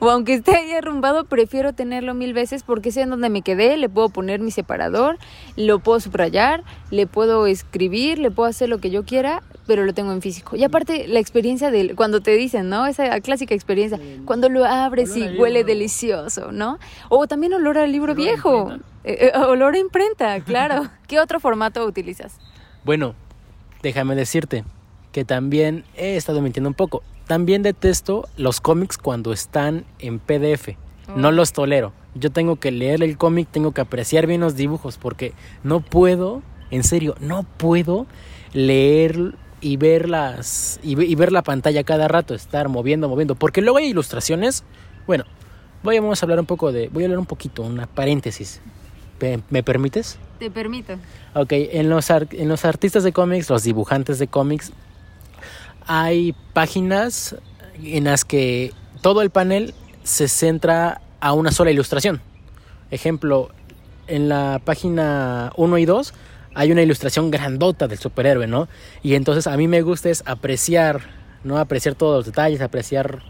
o 0.00 0.11
aunque 0.11 0.35
esté 0.35 0.57
ahí 0.57 0.73
arrumbado, 0.73 1.25
prefiero 1.25 1.73
tenerlo 1.73 2.12
mil 2.12 2.35
veces 2.35 2.64
porque 2.64 2.90
sé 2.90 3.02
en 3.02 3.11
dónde 3.11 3.28
me 3.28 3.43
quedé, 3.43 3.76
le 3.76 3.88
puedo 3.88 4.09
poner 4.09 4.40
mi 4.40 4.50
separador, 4.50 5.19
lo 5.57 5.78
puedo 5.78 6.00
subrayar, 6.00 6.64
le 6.90 7.07
puedo 7.07 7.47
escribir, 7.47 8.19
le 8.19 8.33
puedo 8.33 8.49
hacer 8.49 8.69
lo 8.69 8.78
que 8.78 8.90
yo 8.90 9.04
quiera, 9.04 9.43
pero 9.66 9.85
lo 9.85 9.94
tengo 9.94 10.12
en 10.12 10.21
físico. 10.23 10.56
Y 10.56 10.64
aparte, 10.64 11.06
la 11.09 11.21
experiencia 11.21 11.71
de 11.71 11.94
cuando 11.94 12.21
te 12.21 12.37
dicen, 12.37 12.68
¿no? 12.68 12.87
Esa 12.87 13.21
clásica 13.21 13.54
experiencia, 13.54 13.99
cuando 14.25 14.49
lo 14.49 14.64
abres 14.64 15.16
y 15.16 15.37
huele 15.38 15.64
delicioso, 15.64 16.52
¿no? 16.52 16.78
O 17.09 17.26
también 17.26 17.54
olor 17.54 17.78
al 17.78 17.92
libro 17.92 18.14
viejo, 18.14 18.73
eh, 19.04 19.33
eh, 19.35 19.38
olor 19.38 19.75
a 19.75 19.78
imprenta, 19.78 20.40
claro. 20.40 20.88
¿Qué 21.06 21.18
otro 21.21 21.40
formato 21.40 21.85
utilizas? 21.85 22.38
Bueno, 22.85 23.14
déjame 23.83 24.14
decirte 24.14 24.64
que 25.12 25.25
también 25.25 25.85
he 25.97 26.16
estado 26.16 26.42
mintiendo 26.42 26.68
un 26.68 26.75
poco. 26.75 27.02
También 27.26 27.62
detesto 27.62 28.28
los 28.37 28.61
cómics 28.61 28.99
cuando 28.99 29.33
están 29.33 29.85
en 29.99 30.18
PDF. 30.18 30.76
No 31.16 31.28
oh. 31.28 31.33
los 31.33 31.52
tolero. 31.52 31.92
Yo 32.14 32.30
tengo 32.30 32.56
que 32.56 32.71
leer 32.71 33.02
el 33.02 33.16
cómic, 33.16 33.49
tengo 33.50 33.73
que 33.73 33.80
apreciar 33.80 34.26
bien 34.26 34.40
los 34.40 34.56
dibujos 34.56 34.99
porque 34.99 35.33
no 35.62 35.80
puedo, 35.80 36.42
en 36.71 36.85
serio, 36.85 37.14
no 37.21 37.44
puedo 37.56 38.06
leer 38.52 39.35
y 39.64 39.78
ver 39.78 40.11
las 40.11 40.78
y, 40.83 40.94
ver 41.14 41.33
la 41.33 41.40
pantalla 41.40 41.85
cada 41.85 42.06
rato, 42.06 42.35
estar 42.35 42.68
moviendo, 42.68 43.09
moviendo, 43.09 43.35
porque 43.35 43.62
luego 43.62 43.78
hay 43.78 43.87
ilustraciones. 43.87 44.62
Bueno, 45.06 45.25
voy 45.83 45.97
a 45.97 46.00
hablar 46.00 46.38
un 46.38 46.44
poco 46.44 46.71
de, 46.71 46.88
voy 46.88 47.04
a 47.04 47.06
hablar 47.06 47.18
un 47.18 47.25
poquito, 47.25 47.62
una 47.62 47.87
paréntesis. 47.87 48.61
¿Me 49.49 49.62
permites? 49.62 50.18
Te 50.38 50.50
permito. 50.50 50.99
Ok, 51.33 51.52
en 51.52 51.88
los, 51.88 52.11
en 52.11 52.47
los 52.47 52.66
artistas 52.66 53.04
de 53.04 53.12
cómics, 53.12 53.49
los 53.49 53.62
dibujantes 53.62 54.18
de 54.18 54.26
cómics, 54.26 54.71
hay 55.87 56.35
páginas 56.52 57.35
en 57.83 58.04
las 58.04 58.26
que 58.26 58.75
todo 59.00 59.23
el 59.23 59.30
panel 59.30 59.73
se 60.02 60.28
centra 60.28 61.00
a 61.21 61.33
una 61.33 61.52
sola 61.52 61.71
ilustración. 61.71 62.21
Ejemplo, 62.90 63.49
en 64.09 64.28
la 64.28 64.61
página 64.62 65.52
1 65.56 65.78
y 65.78 65.87
2 65.87 66.12
hay 66.54 66.73
una 66.73 66.82
ilustración 66.82 67.30
grandota 67.30 67.88
del 67.88 67.99
superhéroe, 67.99 68.46
¿no? 68.46 68.68
Y 69.02 69.14
entonces 69.14 69.46
a 69.46 69.56
mí 69.56 69.68
me 69.68 69.82
gusta 69.82 70.11
es 70.11 70.23
apreciar, 70.26 71.02
¿no? 71.42 71.58
Apreciar 71.58 71.94
todos 71.94 72.18
los 72.18 72.26
detalles, 72.26 72.61
apreciar 72.61 73.23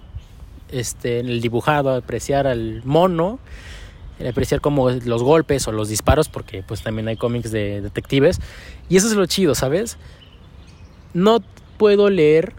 este, 0.71 1.21
el 1.21 1.40
dibujado, 1.40 1.95
apreciar 1.95 2.47
al 2.47 2.83
mono, 2.85 3.38
apreciar 4.28 4.61
como 4.61 4.90
los 4.90 5.23
golpes 5.23 5.66
o 5.69 5.73
los 5.73 5.88
disparos, 5.88 6.28
porque 6.28 6.62
pues 6.62 6.83
también 6.83 7.09
hay 7.09 7.16
cómics 7.16 7.50
de 7.50 7.81
detectives. 7.81 8.40
Y 8.88 8.97
eso 8.97 9.09
es 9.09 9.14
lo 9.14 9.26
chido, 9.26 9.54
¿sabes? 9.54 9.97
No 11.14 11.43
puedo 11.78 12.11
leer, 12.11 12.52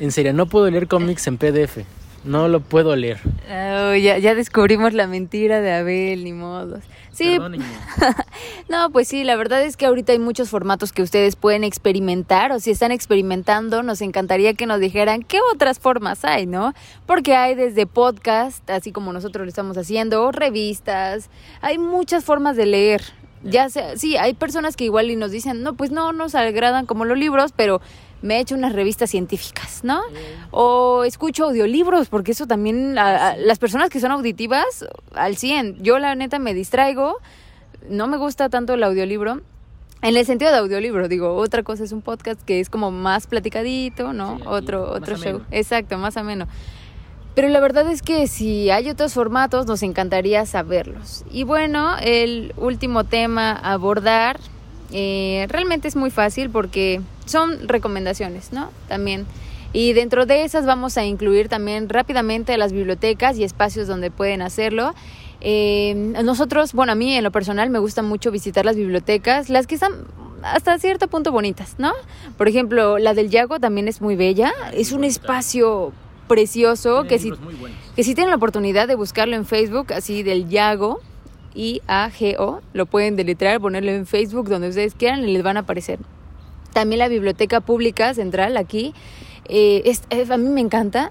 en 0.00 0.12
serio, 0.12 0.32
no 0.32 0.46
puedo 0.46 0.70
leer 0.70 0.88
cómics 0.88 1.26
en 1.26 1.38
PDF. 1.38 1.78
No 2.24 2.48
lo 2.48 2.60
puedo 2.60 2.96
leer. 2.96 3.18
Oh, 3.48 3.94
ya, 3.94 4.18
ya 4.18 4.34
descubrimos 4.34 4.92
la 4.92 5.06
mentira 5.06 5.60
de 5.60 5.72
Abel, 5.72 6.24
ni 6.24 6.32
modos. 6.32 6.82
Sí. 7.12 7.38
No, 8.68 8.90
pues 8.90 9.08
sí, 9.08 9.24
la 9.24 9.34
verdad 9.34 9.62
es 9.62 9.78
que 9.78 9.86
ahorita 9.86 10.12
hay 10.12 10.18
muchos 10.18 10.50
formatos 10.50 10.92
que 10.92 11.02
ustedes 11.02 11.36
pueden 11.36 11.64
experimentar 11.64 12.52
o 12.52 12.60
si 12.60 12.70
están 12.70 12.92
experimentando, 12.92 13.82
nos 13.82 14.02
encantaría 14.02 14.52
que 14.52 14.66
nos 14.66 14.78
dijeran 14.78 15.22
qué 15.22 15.38
otras 15.54 15.78
formas 15.78 16.22
hay, 16.26 16.44
¿no? 16.44 16.74
Porque 17.06 17.34
hay 17.34 17.54
desde 17.54 17.86
podcast, 17.86 18.68
así 18.68 18.92
como 18.92 19.14
nosotros 19.14 19.46
lo 19.46 19.48
estamos 19.48 19.78
haciendo, 19.78 20.30
revistas, 20.32 21.30
hay 21.62 21.78
muchas 21.78 22.24
formas 22.24 22.56
de 22.56 22.66
leer. 22.66 23.02
Ya 23.42 23.70
sea, 23.70 23.96
sí, 23.96 24.16
hay 24.16 24.34
personas 24.34 24.76
que 24.76 24.84
igual 24.84 25.10
y 25.10 25.16
nos 25.16 25.30
dicen, 25.30 25.62
no, 25.62 25.74
pues 25.74 25.90
no 25.90 26.12
nos 26.12 26.34
agradan 26.34 26.86
como 26.86 27.04
los 27.04 27.16
libros, 27.16 27.52
pero 27.56 27.80
me 28.22 28.36
he 28.36 28.40
hecho 28.40 28.54
unas 28.54 28.72
revistas 28.72 29.10
científicas, 29.10 29.80
¿no? 29.84 30.00
O 30.50 31.04
escucho 31.04 31.44
audiolibros, 31.44 32.08
porque 32.08 32.32
eso 32.32 32.46
también, 32.46 32.98
a- 32.98 33.28
a- 33.30 33.36
las 33.36 33.58
personas 33.58 33.90
que 33.90 34.00
son 34.00 34.10
auditivas, 34.10 34.84
al 35.14 35.36
100. 35.36 35.82
Yo 35.82 35.98
la 35.98 36.14
neta 36.14 36.38
me 36.38 36.54
distraigo, 36.54 37.16
no 37.88 38.06
me 38.08 38.16
gusta 38.16 38.48
tanto 38.48 38.74
el 38.74 38.82
audiolibro. 38.82 39.40
En 40.02 40.16
el 40.16 40.24
sentido 40.26 40.52
de 40.52 40.58
audiolibro, 40.58 41.08
digo, 41.08 41.34
otra 41.34 41.62
cosa 41.64 41.82
es 41.84 41.90
un 41.92 42.02
podcast 42.02 42.40
que 42.42 42.60
es 42.60 42.70
como 42.70 42.90
más 42.92 43.26
platicadito, 43.26 44.12
¿no? 44.12 44.36
Sí, 44.38 44.42
otro 44.46 44.90
otro 44.92 45.16
show. 45.16 45.28
ameno. 45.36 45.44
Exacto, 45.50 45.98
más 45.98 46.16
ameno. 46.16 46.46
Pero 47.34 47.48
la 47.48 47.60
verdad 47.60 47.88
es 47.90 48.02
que 48.02 48.26
si 48.26 48.68
hay 48.70 48.88
otros 48.90 49.14
formatos, 49.14 49.66
nos 49.66 49.82
encantaría 49.84 50.44
saberlos. 50.46 51.24
Y 51.30 51.44
bueno, 51.44 51.96
el 52.00 52.52
último 52.56 53.04
tema 53.04 53.52
a 53.52 53.72
abordar 53.74 54.38
eh, 54.92 55.46
realmente 55.48 55.86
es 55.88 55.94
muy 55.96 56.10
fácil 56.10 56.48
porque 56.50 57.00
son 57.28 57.68
recomendaciones, 57.68 58.52
¿no? 58.52 58.70
También. 58.88 59.26
Y 59.72 59.92
dentro 59.92 60.24
de 60.24 60.44
esas 60.44 60.64
vamos 60.64 60.96
a 60.96 61.04
incluir 61.04 61.48
también 61.48 61.88
rápidamente 61.88 62.56
las 62.56 62.72
bibliotecas 62.72 63.38
y 63.38 63.44
espacios 63.44 63.86
donde 63.86 64.10
pueden 64.10 64.40
hacerlo. 64.42 64.94
Eh, 65.40 65.94
nosotros, 66.24 66.72
bueno, 66.72 66.92
a 66.92 66.94
mí 66.94 67.14
en 67.14 67.22
lo 67.22 67.30
personal 67.30 67.70
me 67.70 67.78
gusta 67.78 68.02
mucho 68.02 68.30
visitar 68.30 68.64
las 68.64 68.76
bibliotecas, 68.76 69.50
las 69.50 69.66
que 69.66 69.74
están 69.74 69.92
hasta 70.42 70.78
cierto 70.78 71.08
punto 71.08 71.32
bonitas, 71.32 71.76
¿no? 71.78 71.92
Por 72.36 72.48
ejemplo, 72.48 72.98
la 72.98 73.14
del 73.14 73.28
Yago 73.28 73.60
también 73.60 73.88
es 73.88 74.00
muy 74.00 74.16
bella, 74.16 74.52
es 74.72 74.92
un 74.92 75.04
espacio 75.04 75.92
precioso 76.28 77.04
que 77.04 77.18
si, 77.18 77.32
que 77.96 78.04
si 78.04 78.14
tienen 78.14 78.30
la 78.30 78.36
oportunidad 78.36 78.88
de 78.88 78.94
buscarlo 78.94 79.36
en 79.36 79.46
Facebook, 79.46 79.92
así 79.92 80.22
del 80.22 80.48
Yago, 80.48 81.00
I-A-G-O, 81.54 82.60
lo 82.72 82.86
pueden 82.86 83.16
deletrear, 83.16 83.60
ponerlo 83.60 83.90
en 83.90 84.06
Facebook 84.06 84.48
donde 84.48 84.68
ustedes 84.68 84.94
quieran 84.94 85.28
y 85.28 85.32
les 85.32 85.42
van 85.42 85.56
a 85.56 85.60
aparecer. 85.60 85.98
También 86.78 87.00
la 87.00 87.08
Biblioteca 87.08 87.60
Pública 87.60 88.14
Central 88.14 88.56
aquí, 88.56 88.94
eh, 89.48 89.82
es- 89.84 90.30
a 90.30 90.36
mí 90.36 90.48
me 90.48 90.60
encanta. 90.60 91.10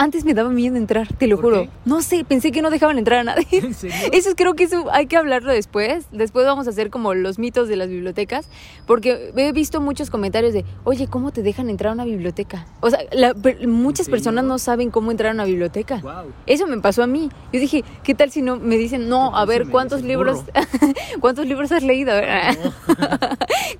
Antes 0.00 0.24
me 0.24 0.32
daba 0.32 0.48
miedo 0.50 0.76
entrar, 0.76 1.08
te 1.12 1.26
lo 1.26 1.34
¿Por 1.36 1.44
juro. 1.44 1.62
qué? 1.64 1.70
No 1.84 2.02
sé, 2.02 2.24
pensé 2.24 2.52
que 2.52 2.62
no 2.62 2.70
dejaban 2.70 2.98
entrar 2.98 3.18
a 3.18 3.24
nadie. 3.24 3.46
¿En 3.50 3.74
serio? 3.74 3.96
Eso 4.12 4.30
creo 4.36 4.54
que 4.54 4.62
eso 4.62 4.86
hay 4.92 5.06
que 5.06 5.16
hablarlo 5.16 5.50
después. 5.52 6.06
Después 6.12 6.46
vamos 6.46 6.68
a 6.68 6.70
hacer 6.70 6.88
como 6.88 7.14
los 7.14 7.40
mitos 7.40 7.66
de 7.68 7.74
las 7.74 7.88
bibliotecas, 7.88 8.48
porque 8.86 9.32
he 9.36 9.50
visto 9.50 9.80
muchos 9.80 10.08
comentarios 10.08 10.54
de, 10.54 10.64
oye, 10.84 11.08
¿cómo 11.08 11.32
te 11.32 11.42
dejan 11.42 11.68
entrar 11.68 11.90
a 11.90 11.94
una 11.94 12.04
biblioteca? 12.04 12.64
O 12.80 12.90
sea, 12.90 13.00
la- 13.10 13.34
muchas 13.66 14.08
personas 14.08 14.44
no 14.44 14.58
saben 14.58 14.90
cómo 14.92 15.10
entrar 15.10 15.32
a 15.32 15.34
una 15.34 15.44
biblioteca. 15.46 15.96
Wow. 15.96 16.32
Eso 16.46 16.68
me 16.68 16.78
pasó 16.78 17.02
a 17.02 17.08
mí. 17.08 17.28
Yo 17.52 17.58
dije, 17.58 17.82
¿qué 18.04 18.14
tal 18.14 18.30
si 18.30 18.40
no 18.40 18.56
me 18.56 18.76
dicen, 18.76 19.08
no, 19.08 19.30
¿Qué 19.30 19.32
tal 19.32 19.42
a 19.42 19.46
ver, 19.46 19.68
¿cuántos 19.68 20.02
libros, 20.02 20.44
cuántos 21.20 21.44
libros 21.44 21.72
has 21.72 21.82
leído? 21.82 22.12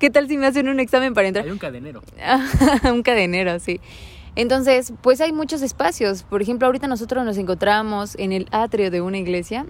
¿Qué 0.00 0.10
tal 0.10 0.26
si 0.26 0.36
me 0.36 0.46
hacen 0.46 0.68
un 0.68 0.80
examen 0.80 1.14
para 1.14 1.28
entrar? 1.28 1.44
Hay 1.44 1.50
un 1.52 1.58
cadenero. 1.58 2.02
un 2.92 3.02
cadenero, 3.04 3.58
sí. 3.60 3.80
Entonces, 4.38 4.92
pues 5.02 5.20
hay 5.20 5.32
muchos 5.32 5.62
espacios. 5.62 6.22
Por 6.22 6.40
ejemplo, 6.42 6.66
ahorita 6.66 6.86
nosotros 6.86 7.24
nos 7.24 7.36
encontramos 7.38 8.14
en 8.20 8.32
el 8.32 8.46
atrio 8.52 8.88
de 8.92 9.00
una 9.00 9.18
iglesia 9.18 9.66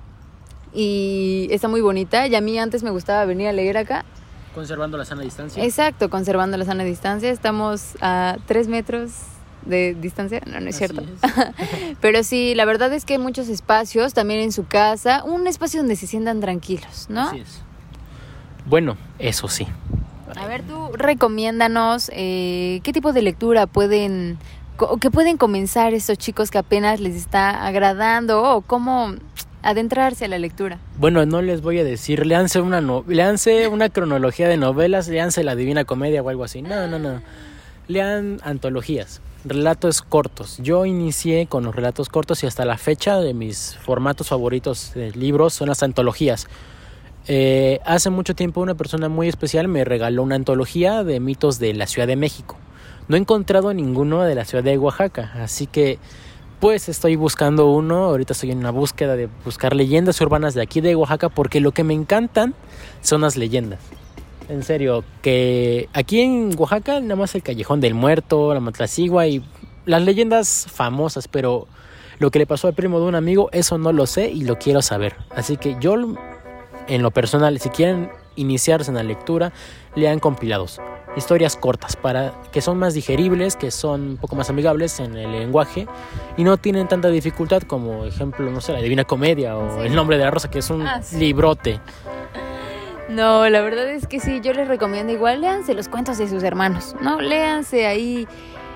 y 0.74 1.48
está 1.50 1.68
muy 1.68 1.80
bonita. 1.80 2.26
Y 2.26 2.34
a 2.34 2.42
mí 2.42 2.58
antes 2.58 2.82
me 2.82 2.90
gustaba 2.90 3.24
venir 3.24 3.48
a 3.48 3.52
leer 3.52 3.78
acá. 3.78 4.04
Conservando 4.54 4.98
la 4.98 5.06
sana 5.06 5.22
distancia. 5.22 5.64
Exacto, 5.64 6.10
conservando 6.10 6.58
la 6.58 6.66
sana 6.66 6.84
distancia. 6.84 7.30
Estamos 7.30 7.94
a 8.02 8.36
tres 8.44 8.68
metros 8.68 9.12
de 9.64 9.94
distancia. 9.94 10.42
No, 10.44 10.60
no 10.60 10.68
es 10.68 10.76
Así 10.76 10.86
cierto. 10.86 11.00
es. 11.00 11.96
Pero 12.02 12.22
sí, 12.22 12.54
la 12.54 12.66
verdad 12.66 12.92
es 12.92 13.06
que 13.06 13.14
hay 13.14 13.18
muchos 13.18 13.48
espacios, 13.48 14.12
también 14.12 14.40
en 14.40 14.52
su 14.52 14.66
casa, 14.66 15.24
un 15.24 15.46
espacio 15.46 15.80
donde 15.80 15.96
se 15.96 16.06
sientan 16.06 16.40
tranquilos, 16.42 17.06
¿no? 17.08 17.22
Así 17.22 17.38
es. 17.38 17.62
Bueno, 18.66 18.98
eso 19.18 19.48
sí. 19.48 19.66
A 20.36 20.46
ver, 20.46 20.62
tú 20.62 20.90
recomiéndanos 20.92 22.10
eh, 22.12 22.80
qué 22.82 22.92
tipo 22.92 23.12
de 23.14 23.22
lectura 23.22 23.66
pueden, 23.66 24.38
que 25.00 25.10
pueden 25.10 25.36
comenzar 25.36 25.94
estos 25.94 26.18
chicos 26.18 26.50
que 26.50 26.58
apenas 26.58 27.00
les 27.00 27.16
está 27.16 27.66
agradando 27.66 28.42
o 28.42 28.60
cómo 28.60 29.14
adentrarse 29.62 30.24
a 30.24 30.28
la 30.28 30.38
lectura. 30.38 30.78
Bueno, 30.98 31.24
no 31.26 31.42
les 31.42 31.62
voy 31.62 31.78
a 31.78 31.84
decir, 31.84 32.24
léanse 32.26 32.60
una, 32.60 32.80
no, 32.80 33.04
léanse 33.06 33.68
una 33.68 33.88
cronología 33.88 34.48
de 34.48 34.56
novelas, 34.56 35.08
léanse 35.08 35.42
la 35.42 35.54
Divina 35.54 35.84
Comedia 35.84 36.22
o 36.22 36.28
algo 36.28 36.44
así. 36.44 36.62
No, 36.62 36.86
no, 36.86 36.98
no. 36.98 37.20
Lean 37.88 38.40
antologías, 38.44 39.20
relatos 39.44 40.02
cortos. 40.02 40.58
Yo 40.58 40.86
inicié 40.86 41.46
con 41.46 41.64
los 41.64 41.74
relatos 41.74 42.08
cortos 42.08 42.42
y 42.42 42.46
hasta 42.46 42.64
la 42.64 42.78
fecha 42.78 43.18
de 43.18 43.34
mis 43.34 43.76
formatos 43.82 44.28
favoritos 44.28 44.92
de 44.94 45.10
libros 45.12 45.54
son 45.54 45.68
las 45.68 45.82
antologías. 45.82 46.46
Eh, 47.26 47.80
hace 47.84 48.08
mucho 48.10 48.34
tiempo 48.34 48.60
una 48.60 48.74
persona 48.74 49.08
muy 49.08 49.28
especial 49.28 49.68
me 49.68 49.84
regaló 49.84 50.22
una 50.22 50.36
antología 50.36 51.04
de 51.04 51.20
mitos 51.20 51.58
de 51.58 51.74
la 51.74 51.86
Ciudad 51.86 52.06
de 52.06 52.16
México. 52.16 52.56
No 53.08 53.16
he 53.16 53.18
encontrado 53.18 53.72
ninguno 53.72 54.22
de 54.22 54.34
la 54.34 54.44
ciudad 54.44 54.62
de 54.62 54.76
Oaxaca, 54.76 55.32
así 55.42 55.66
que 55.66 55.98
pues 56.60 56.88
estoy 56.88 57.16
buscando 57.16 57.70
uno, 57.70 58.04
ahorita 58.04 58.32
estoy 58.32 58.50
en 58.50 58.58
una 58.58 58.70
búsqueda 58.70 59.16
de 59.16 59.28
buscar 59.44 59.74
leyendas 59.74 60.20
urbanas 60.20 60.54
de 60.54 60.62
aquí 60.62 60.80
de 60.80 60.94
Oaxaca 60.96 61.28
porque 61.28 61.60
lo 61.60 61.72
que 61.72 61.84
me 61.84 61.94
encantan 61.94 62.54
son 63.00 63.22
las 63.22 63.36
leyendas. 63.36 63.80
En 64.48 64.62
serio, 64.62 65.04
que 65.22 65.88
aquí 65.92 66.20
en 66.20 66.50
Oaxaca 66.58 67.00
nada 67.00 67.16
más 67.16 67.34
el 67.34 67.42
Callejón 67.42 67.80
del 67.80 67.94
Muerto, 67.94 68.52
la 68.52 68.60
Matlacigua 68.60 69.26
y 69.26 69.42
las 69.86 70.02
leyendas 70.02 70.66
famosas, 70.68 71.28
pero 71.28 71.66
lo 72.18 72.30
que 72.30 72.38
le 72.40 72.46
pasó 72.46 72.66
al 72.66 72.74
primo 72.74 72.98
de 73.00 73.06
un 73.06 73.14
amigo, 73.14 73.48
eso 73.52 73.78
no 73.78 73.92
lo 73.92 74.06
sé 74.06 74.28
y 74.28 74.44
lo 74.44 74.58
quiero 74.58 74.82
saber. 74.82 75.16
Así 75.30 75.56
que 75.56 75.76
yo 75.80 75.94
en 76.88 77.02
lo 77.02 77.10
personal, 77.10 77.58
si 77.60 77.68
quieren 77.70 78.10
iniciarse 78.36 78.90
en 78.90 78.96
la 78.96 79.02
lectura, 79.02 79.52
lean 79.94 80.18
compilados. 80.18 80.80
Historias 81.18 81.56
cortas 81.56 81.96
para 81.96 82.32
que 82.52 82.60
son 82.60 82.78
más 82.78 82.94
digeribles, 82.94 83.56
que 83.56 83.70
son 83.70 84.00
un 84.10 84.16
poco 84.16 84.36
más 84.36 84.48
amigables 84.50 85.00
en 85.00 85.16
el 85.16 85.32
lenguaje 85.32 85.86
y 86.36 86.44
no 86.44 86.56
tienen 86.56 86.88
tanta 86.88 87.08
dificultad 87.08 87.62
como 87.62 88.04
ejemplo, 88.04 88.50
no 88.50 88.60
sé, 88.60 88.72
la 88.72 88.80
Divina 88.80 89.04
Comedia 89.04 89.56
o 89.56 89.80
Sí. 89.80 89.86
El 89.88 89.94
nombre 89.94 90.16
de 90.16 90.24
la 90.24 90.30
rosa, 90.30 90.48
que 90.50 90.60
es 90.60 90.70
un 90.70 90.86
Ah, 90.86 91.02
sí. 91.02 91.16
librote. 91.18 91.80
No, 93.08 93.48
la 93.48 93.62
verdad 93.62 93.88
es 93.88 94.06
que 94.06 94.20
sí, 94.20 94.40
yo 94.42 94.52
les 94.52 94.68
recomiendo 94.68 95.10
igual, 95.12 95.40
léanse 95.40 95.72
los 95.72 95.88
cuentos 95.88 96.18
de 96.18 96.28
sus 96.28 96.42
hermanos, 96.42 96.94
¿no? 97.00 97.20
Léanse 97.22 97.86
ahí 97.86 98.28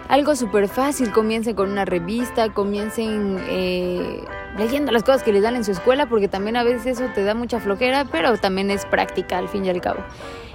algo 0.08 0.34
súper 0.36 0.68
fácil, 0.68 1.12
comiencen 1.12 1.54
con 1.54 1.70
una 1.70 1.84
revista, 1.84 2.48
comiencen 2.48 3.38
eh, 3.48 4.24
leyendo 4.56 4.90
las 4.90 5.02
cosas 5.02 5.22
que 5.22 5.32
les 5.34 5.42
dan 5.42 5.54
en 5.56 5.64
su 5.64 5.72
escuela, 5.72 6.06
porque 6.06 6.28
también 6.28 6.56
a 6.56 6.64
veces 6.64 6.98
eso 6.98 7.10
te 7.14 7.24
da 7.24 7.34
mucha 7.34 7.60
flojera, 7.60 8.06
pero 8.10 8.36
también 8.38 8.70
es 8.70 8.86
práctica 8.86 9.36
al 9.36 9.48
fin 9.50 9.66
y 9.66 9.68
al 9.70 9.82
cabo. 9.82 10.00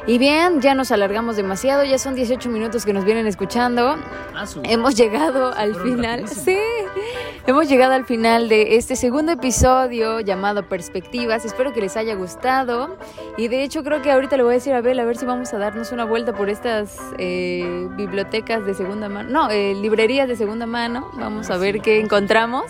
Y 0.08 0.20
bien, 0.20 0.62
ya 0.62 0.74
nos 0.74 0.94
alargamos 0.94 1.36
demasiado, 1.36 1.84
ya 1.84 1.98
son 1.98 2.16
18 2.16 2.48
minutos 2.48 2.86
que 2.86 2.94
nos 2.94 3.04
vienen 3.04 3.28
escuchando. 3.28 3.98
Hemos 4.64 4.96
llegado 4.96 5.54
al 5.54 5.74
fueron 5.74 5.96
final. 5.96 6.22
rapidísimo. 6.22 6.46
Sí, 6.46 6.58
hemos 7.46 7.68
llegado 7.68 7.92
al 7.92 8.06
final 8.06 8.48
de 8.48 8.78
este 8.78 8.96
segundo 8.96 9.34
episodio 9.34 10.22
llamado 10.22 10.64
Perspectivas. 10.64 11.44
Espero 11.44 11.74
que 11.74 11.82
les 11.82 11.98
haya 11.98 12.16
gustado. 12.16 12.96
Y 13.36 13.50
de 13.50 13.64
hecho, 13.64 13.84
creo 13.84 14.02
que 14.02 14.10
ahorita 14.10 14.38
le 14.38 14.44
voy 14.44 14.54
a 14.54 14.56
decir 14.56 14.74
a 14.74 14.78
Abel 14.78 14.98
a 14.98 15.04
ver 15.04 15.18
si 15.18 15.26
vamos 15.26 15.54
a 15.54 15.58
darnos 15.58 15.92
una 15.92 16.06
vuelta 16.06 16.32
por 16.32 16.50
estas 16.50 16.98
eh, 17.18 17.90
bibliotecas 17.98 18.66
de 18.66 18.76
segunda 18.76 19.10
mano. 19.10 19.30
No, 19.30 19.50
eh, 19.50 19.76
librerías 19.76 20.30
de 20.30 20.38
segunda 20.38 20.66
mano. 20.66 21.12
Vamos 21.16 21.50
a 21.50 21.58
ver 21.58 21.82
qué 21.82 22.00
encontramos 22.00 22.64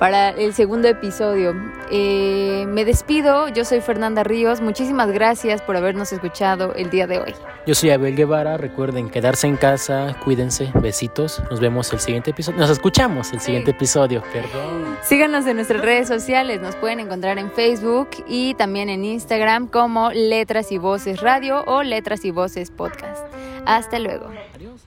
para 0.00 0.30
el 0.30 0.52
segundo 0.52 0.88
episodio. 0.88 1.54
Eh, 1.92 2.64
me 2.66 2.84
despido, 2.84 3.46
yo 3.50 3.64
soy 3.64 3.80
Fernanda 3.82 4.24
Ríos. 4.24 4.60
Muchísimas 4.60 5.12
gracias 5.12 5.62
por 5.62 5.76
habernos 5.76 6.12
escuchado 6.12 6.55
el 6.74 6.90
día 6.90 7.06
de 7.06 7.18
hoy. 7.18 7.34
Yo 7.66 7.74
soy 7.74 7.90
Abel 7.90 8.16
Guevara, 8.16 8.56
recuerden 8.56 9.10
quedarse 9.10 9.46
en 9.46 9.56
casa, 9.56 10.16
cuídense, 10.24 10.70
besitos, 10.80 11.42
nos 11.50 11.60
vemos 11.60 11.92
el 11.92 12.00
siguiente 12.00 12.30
episodio, 12.30 12.58
nos 12.58 12.70
escuchamos 12.70 13.32
el 13.32 13.40
Sí. 13.40 13.46
siguiente 13.46 13.72
episodio, 13.72 14.22
perdón. 14.32 14.96
Síganos 15.02 15.46
en 15.46 15.56
nuestras 15.56 15.82
redes 15.82 16.08
sociales, 16.08 16.60
nos 16.60 16.74
pueden 16.76 17.00
encontrar 17.00 17.38
en 17.38 17.50
Facebook 17.52 18.08
y 18.28 18.54
también 18.54 18.88
en 18.88 19.04
Instagram 19.04 19.68
como 19.68 20.10
Letras 20.12 20.72
y 20.72 20.78
Voces 20.78 21.20
Radio 21.20 21.62
o 21.66 21.82
Letras 21.82 22.24
y 22.24 22.30
Voces 22.30 22.70
Podcast. 22.70 23.26
Hasta 23.66 23.98
luego. 23.98 24.30
Adiós. 24.54 24.86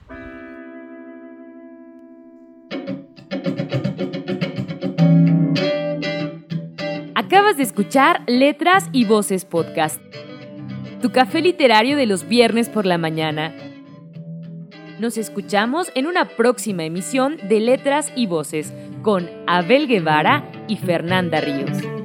de 7.56 7.62
escuchar 7.64 8.22
Letras 8.26 8.88
y 8.92 9.04
Voces 9.04 9.44
Podcast, 9.44 10.00
tu 11.00 11.10
café 11.10 11.40
literario 11.40 11.96
de 11.96 12.06
los 12.06 12.28
viernes 12.28 12.68
por 12.68 12.86
la 12.86 12.98
mañana. 12.98 13.54
Nos 14.98 15.16
escuchamos 15.16 15.90
en 15.94 16.06
una 16.06 16.28
próxima 16.28 16.84
emisión 16.84 17.38
de 17.48 17.60
Letras 17.60 18.12
y 18.14 18.26
Voces 18.26 18.72
con 19.02 19.30
Abel 19.46 19.88
Guevara 19.88 20.44
y 20.68 20.76
Fernanda 20.76 21.40
Ríos. 21.40 21.99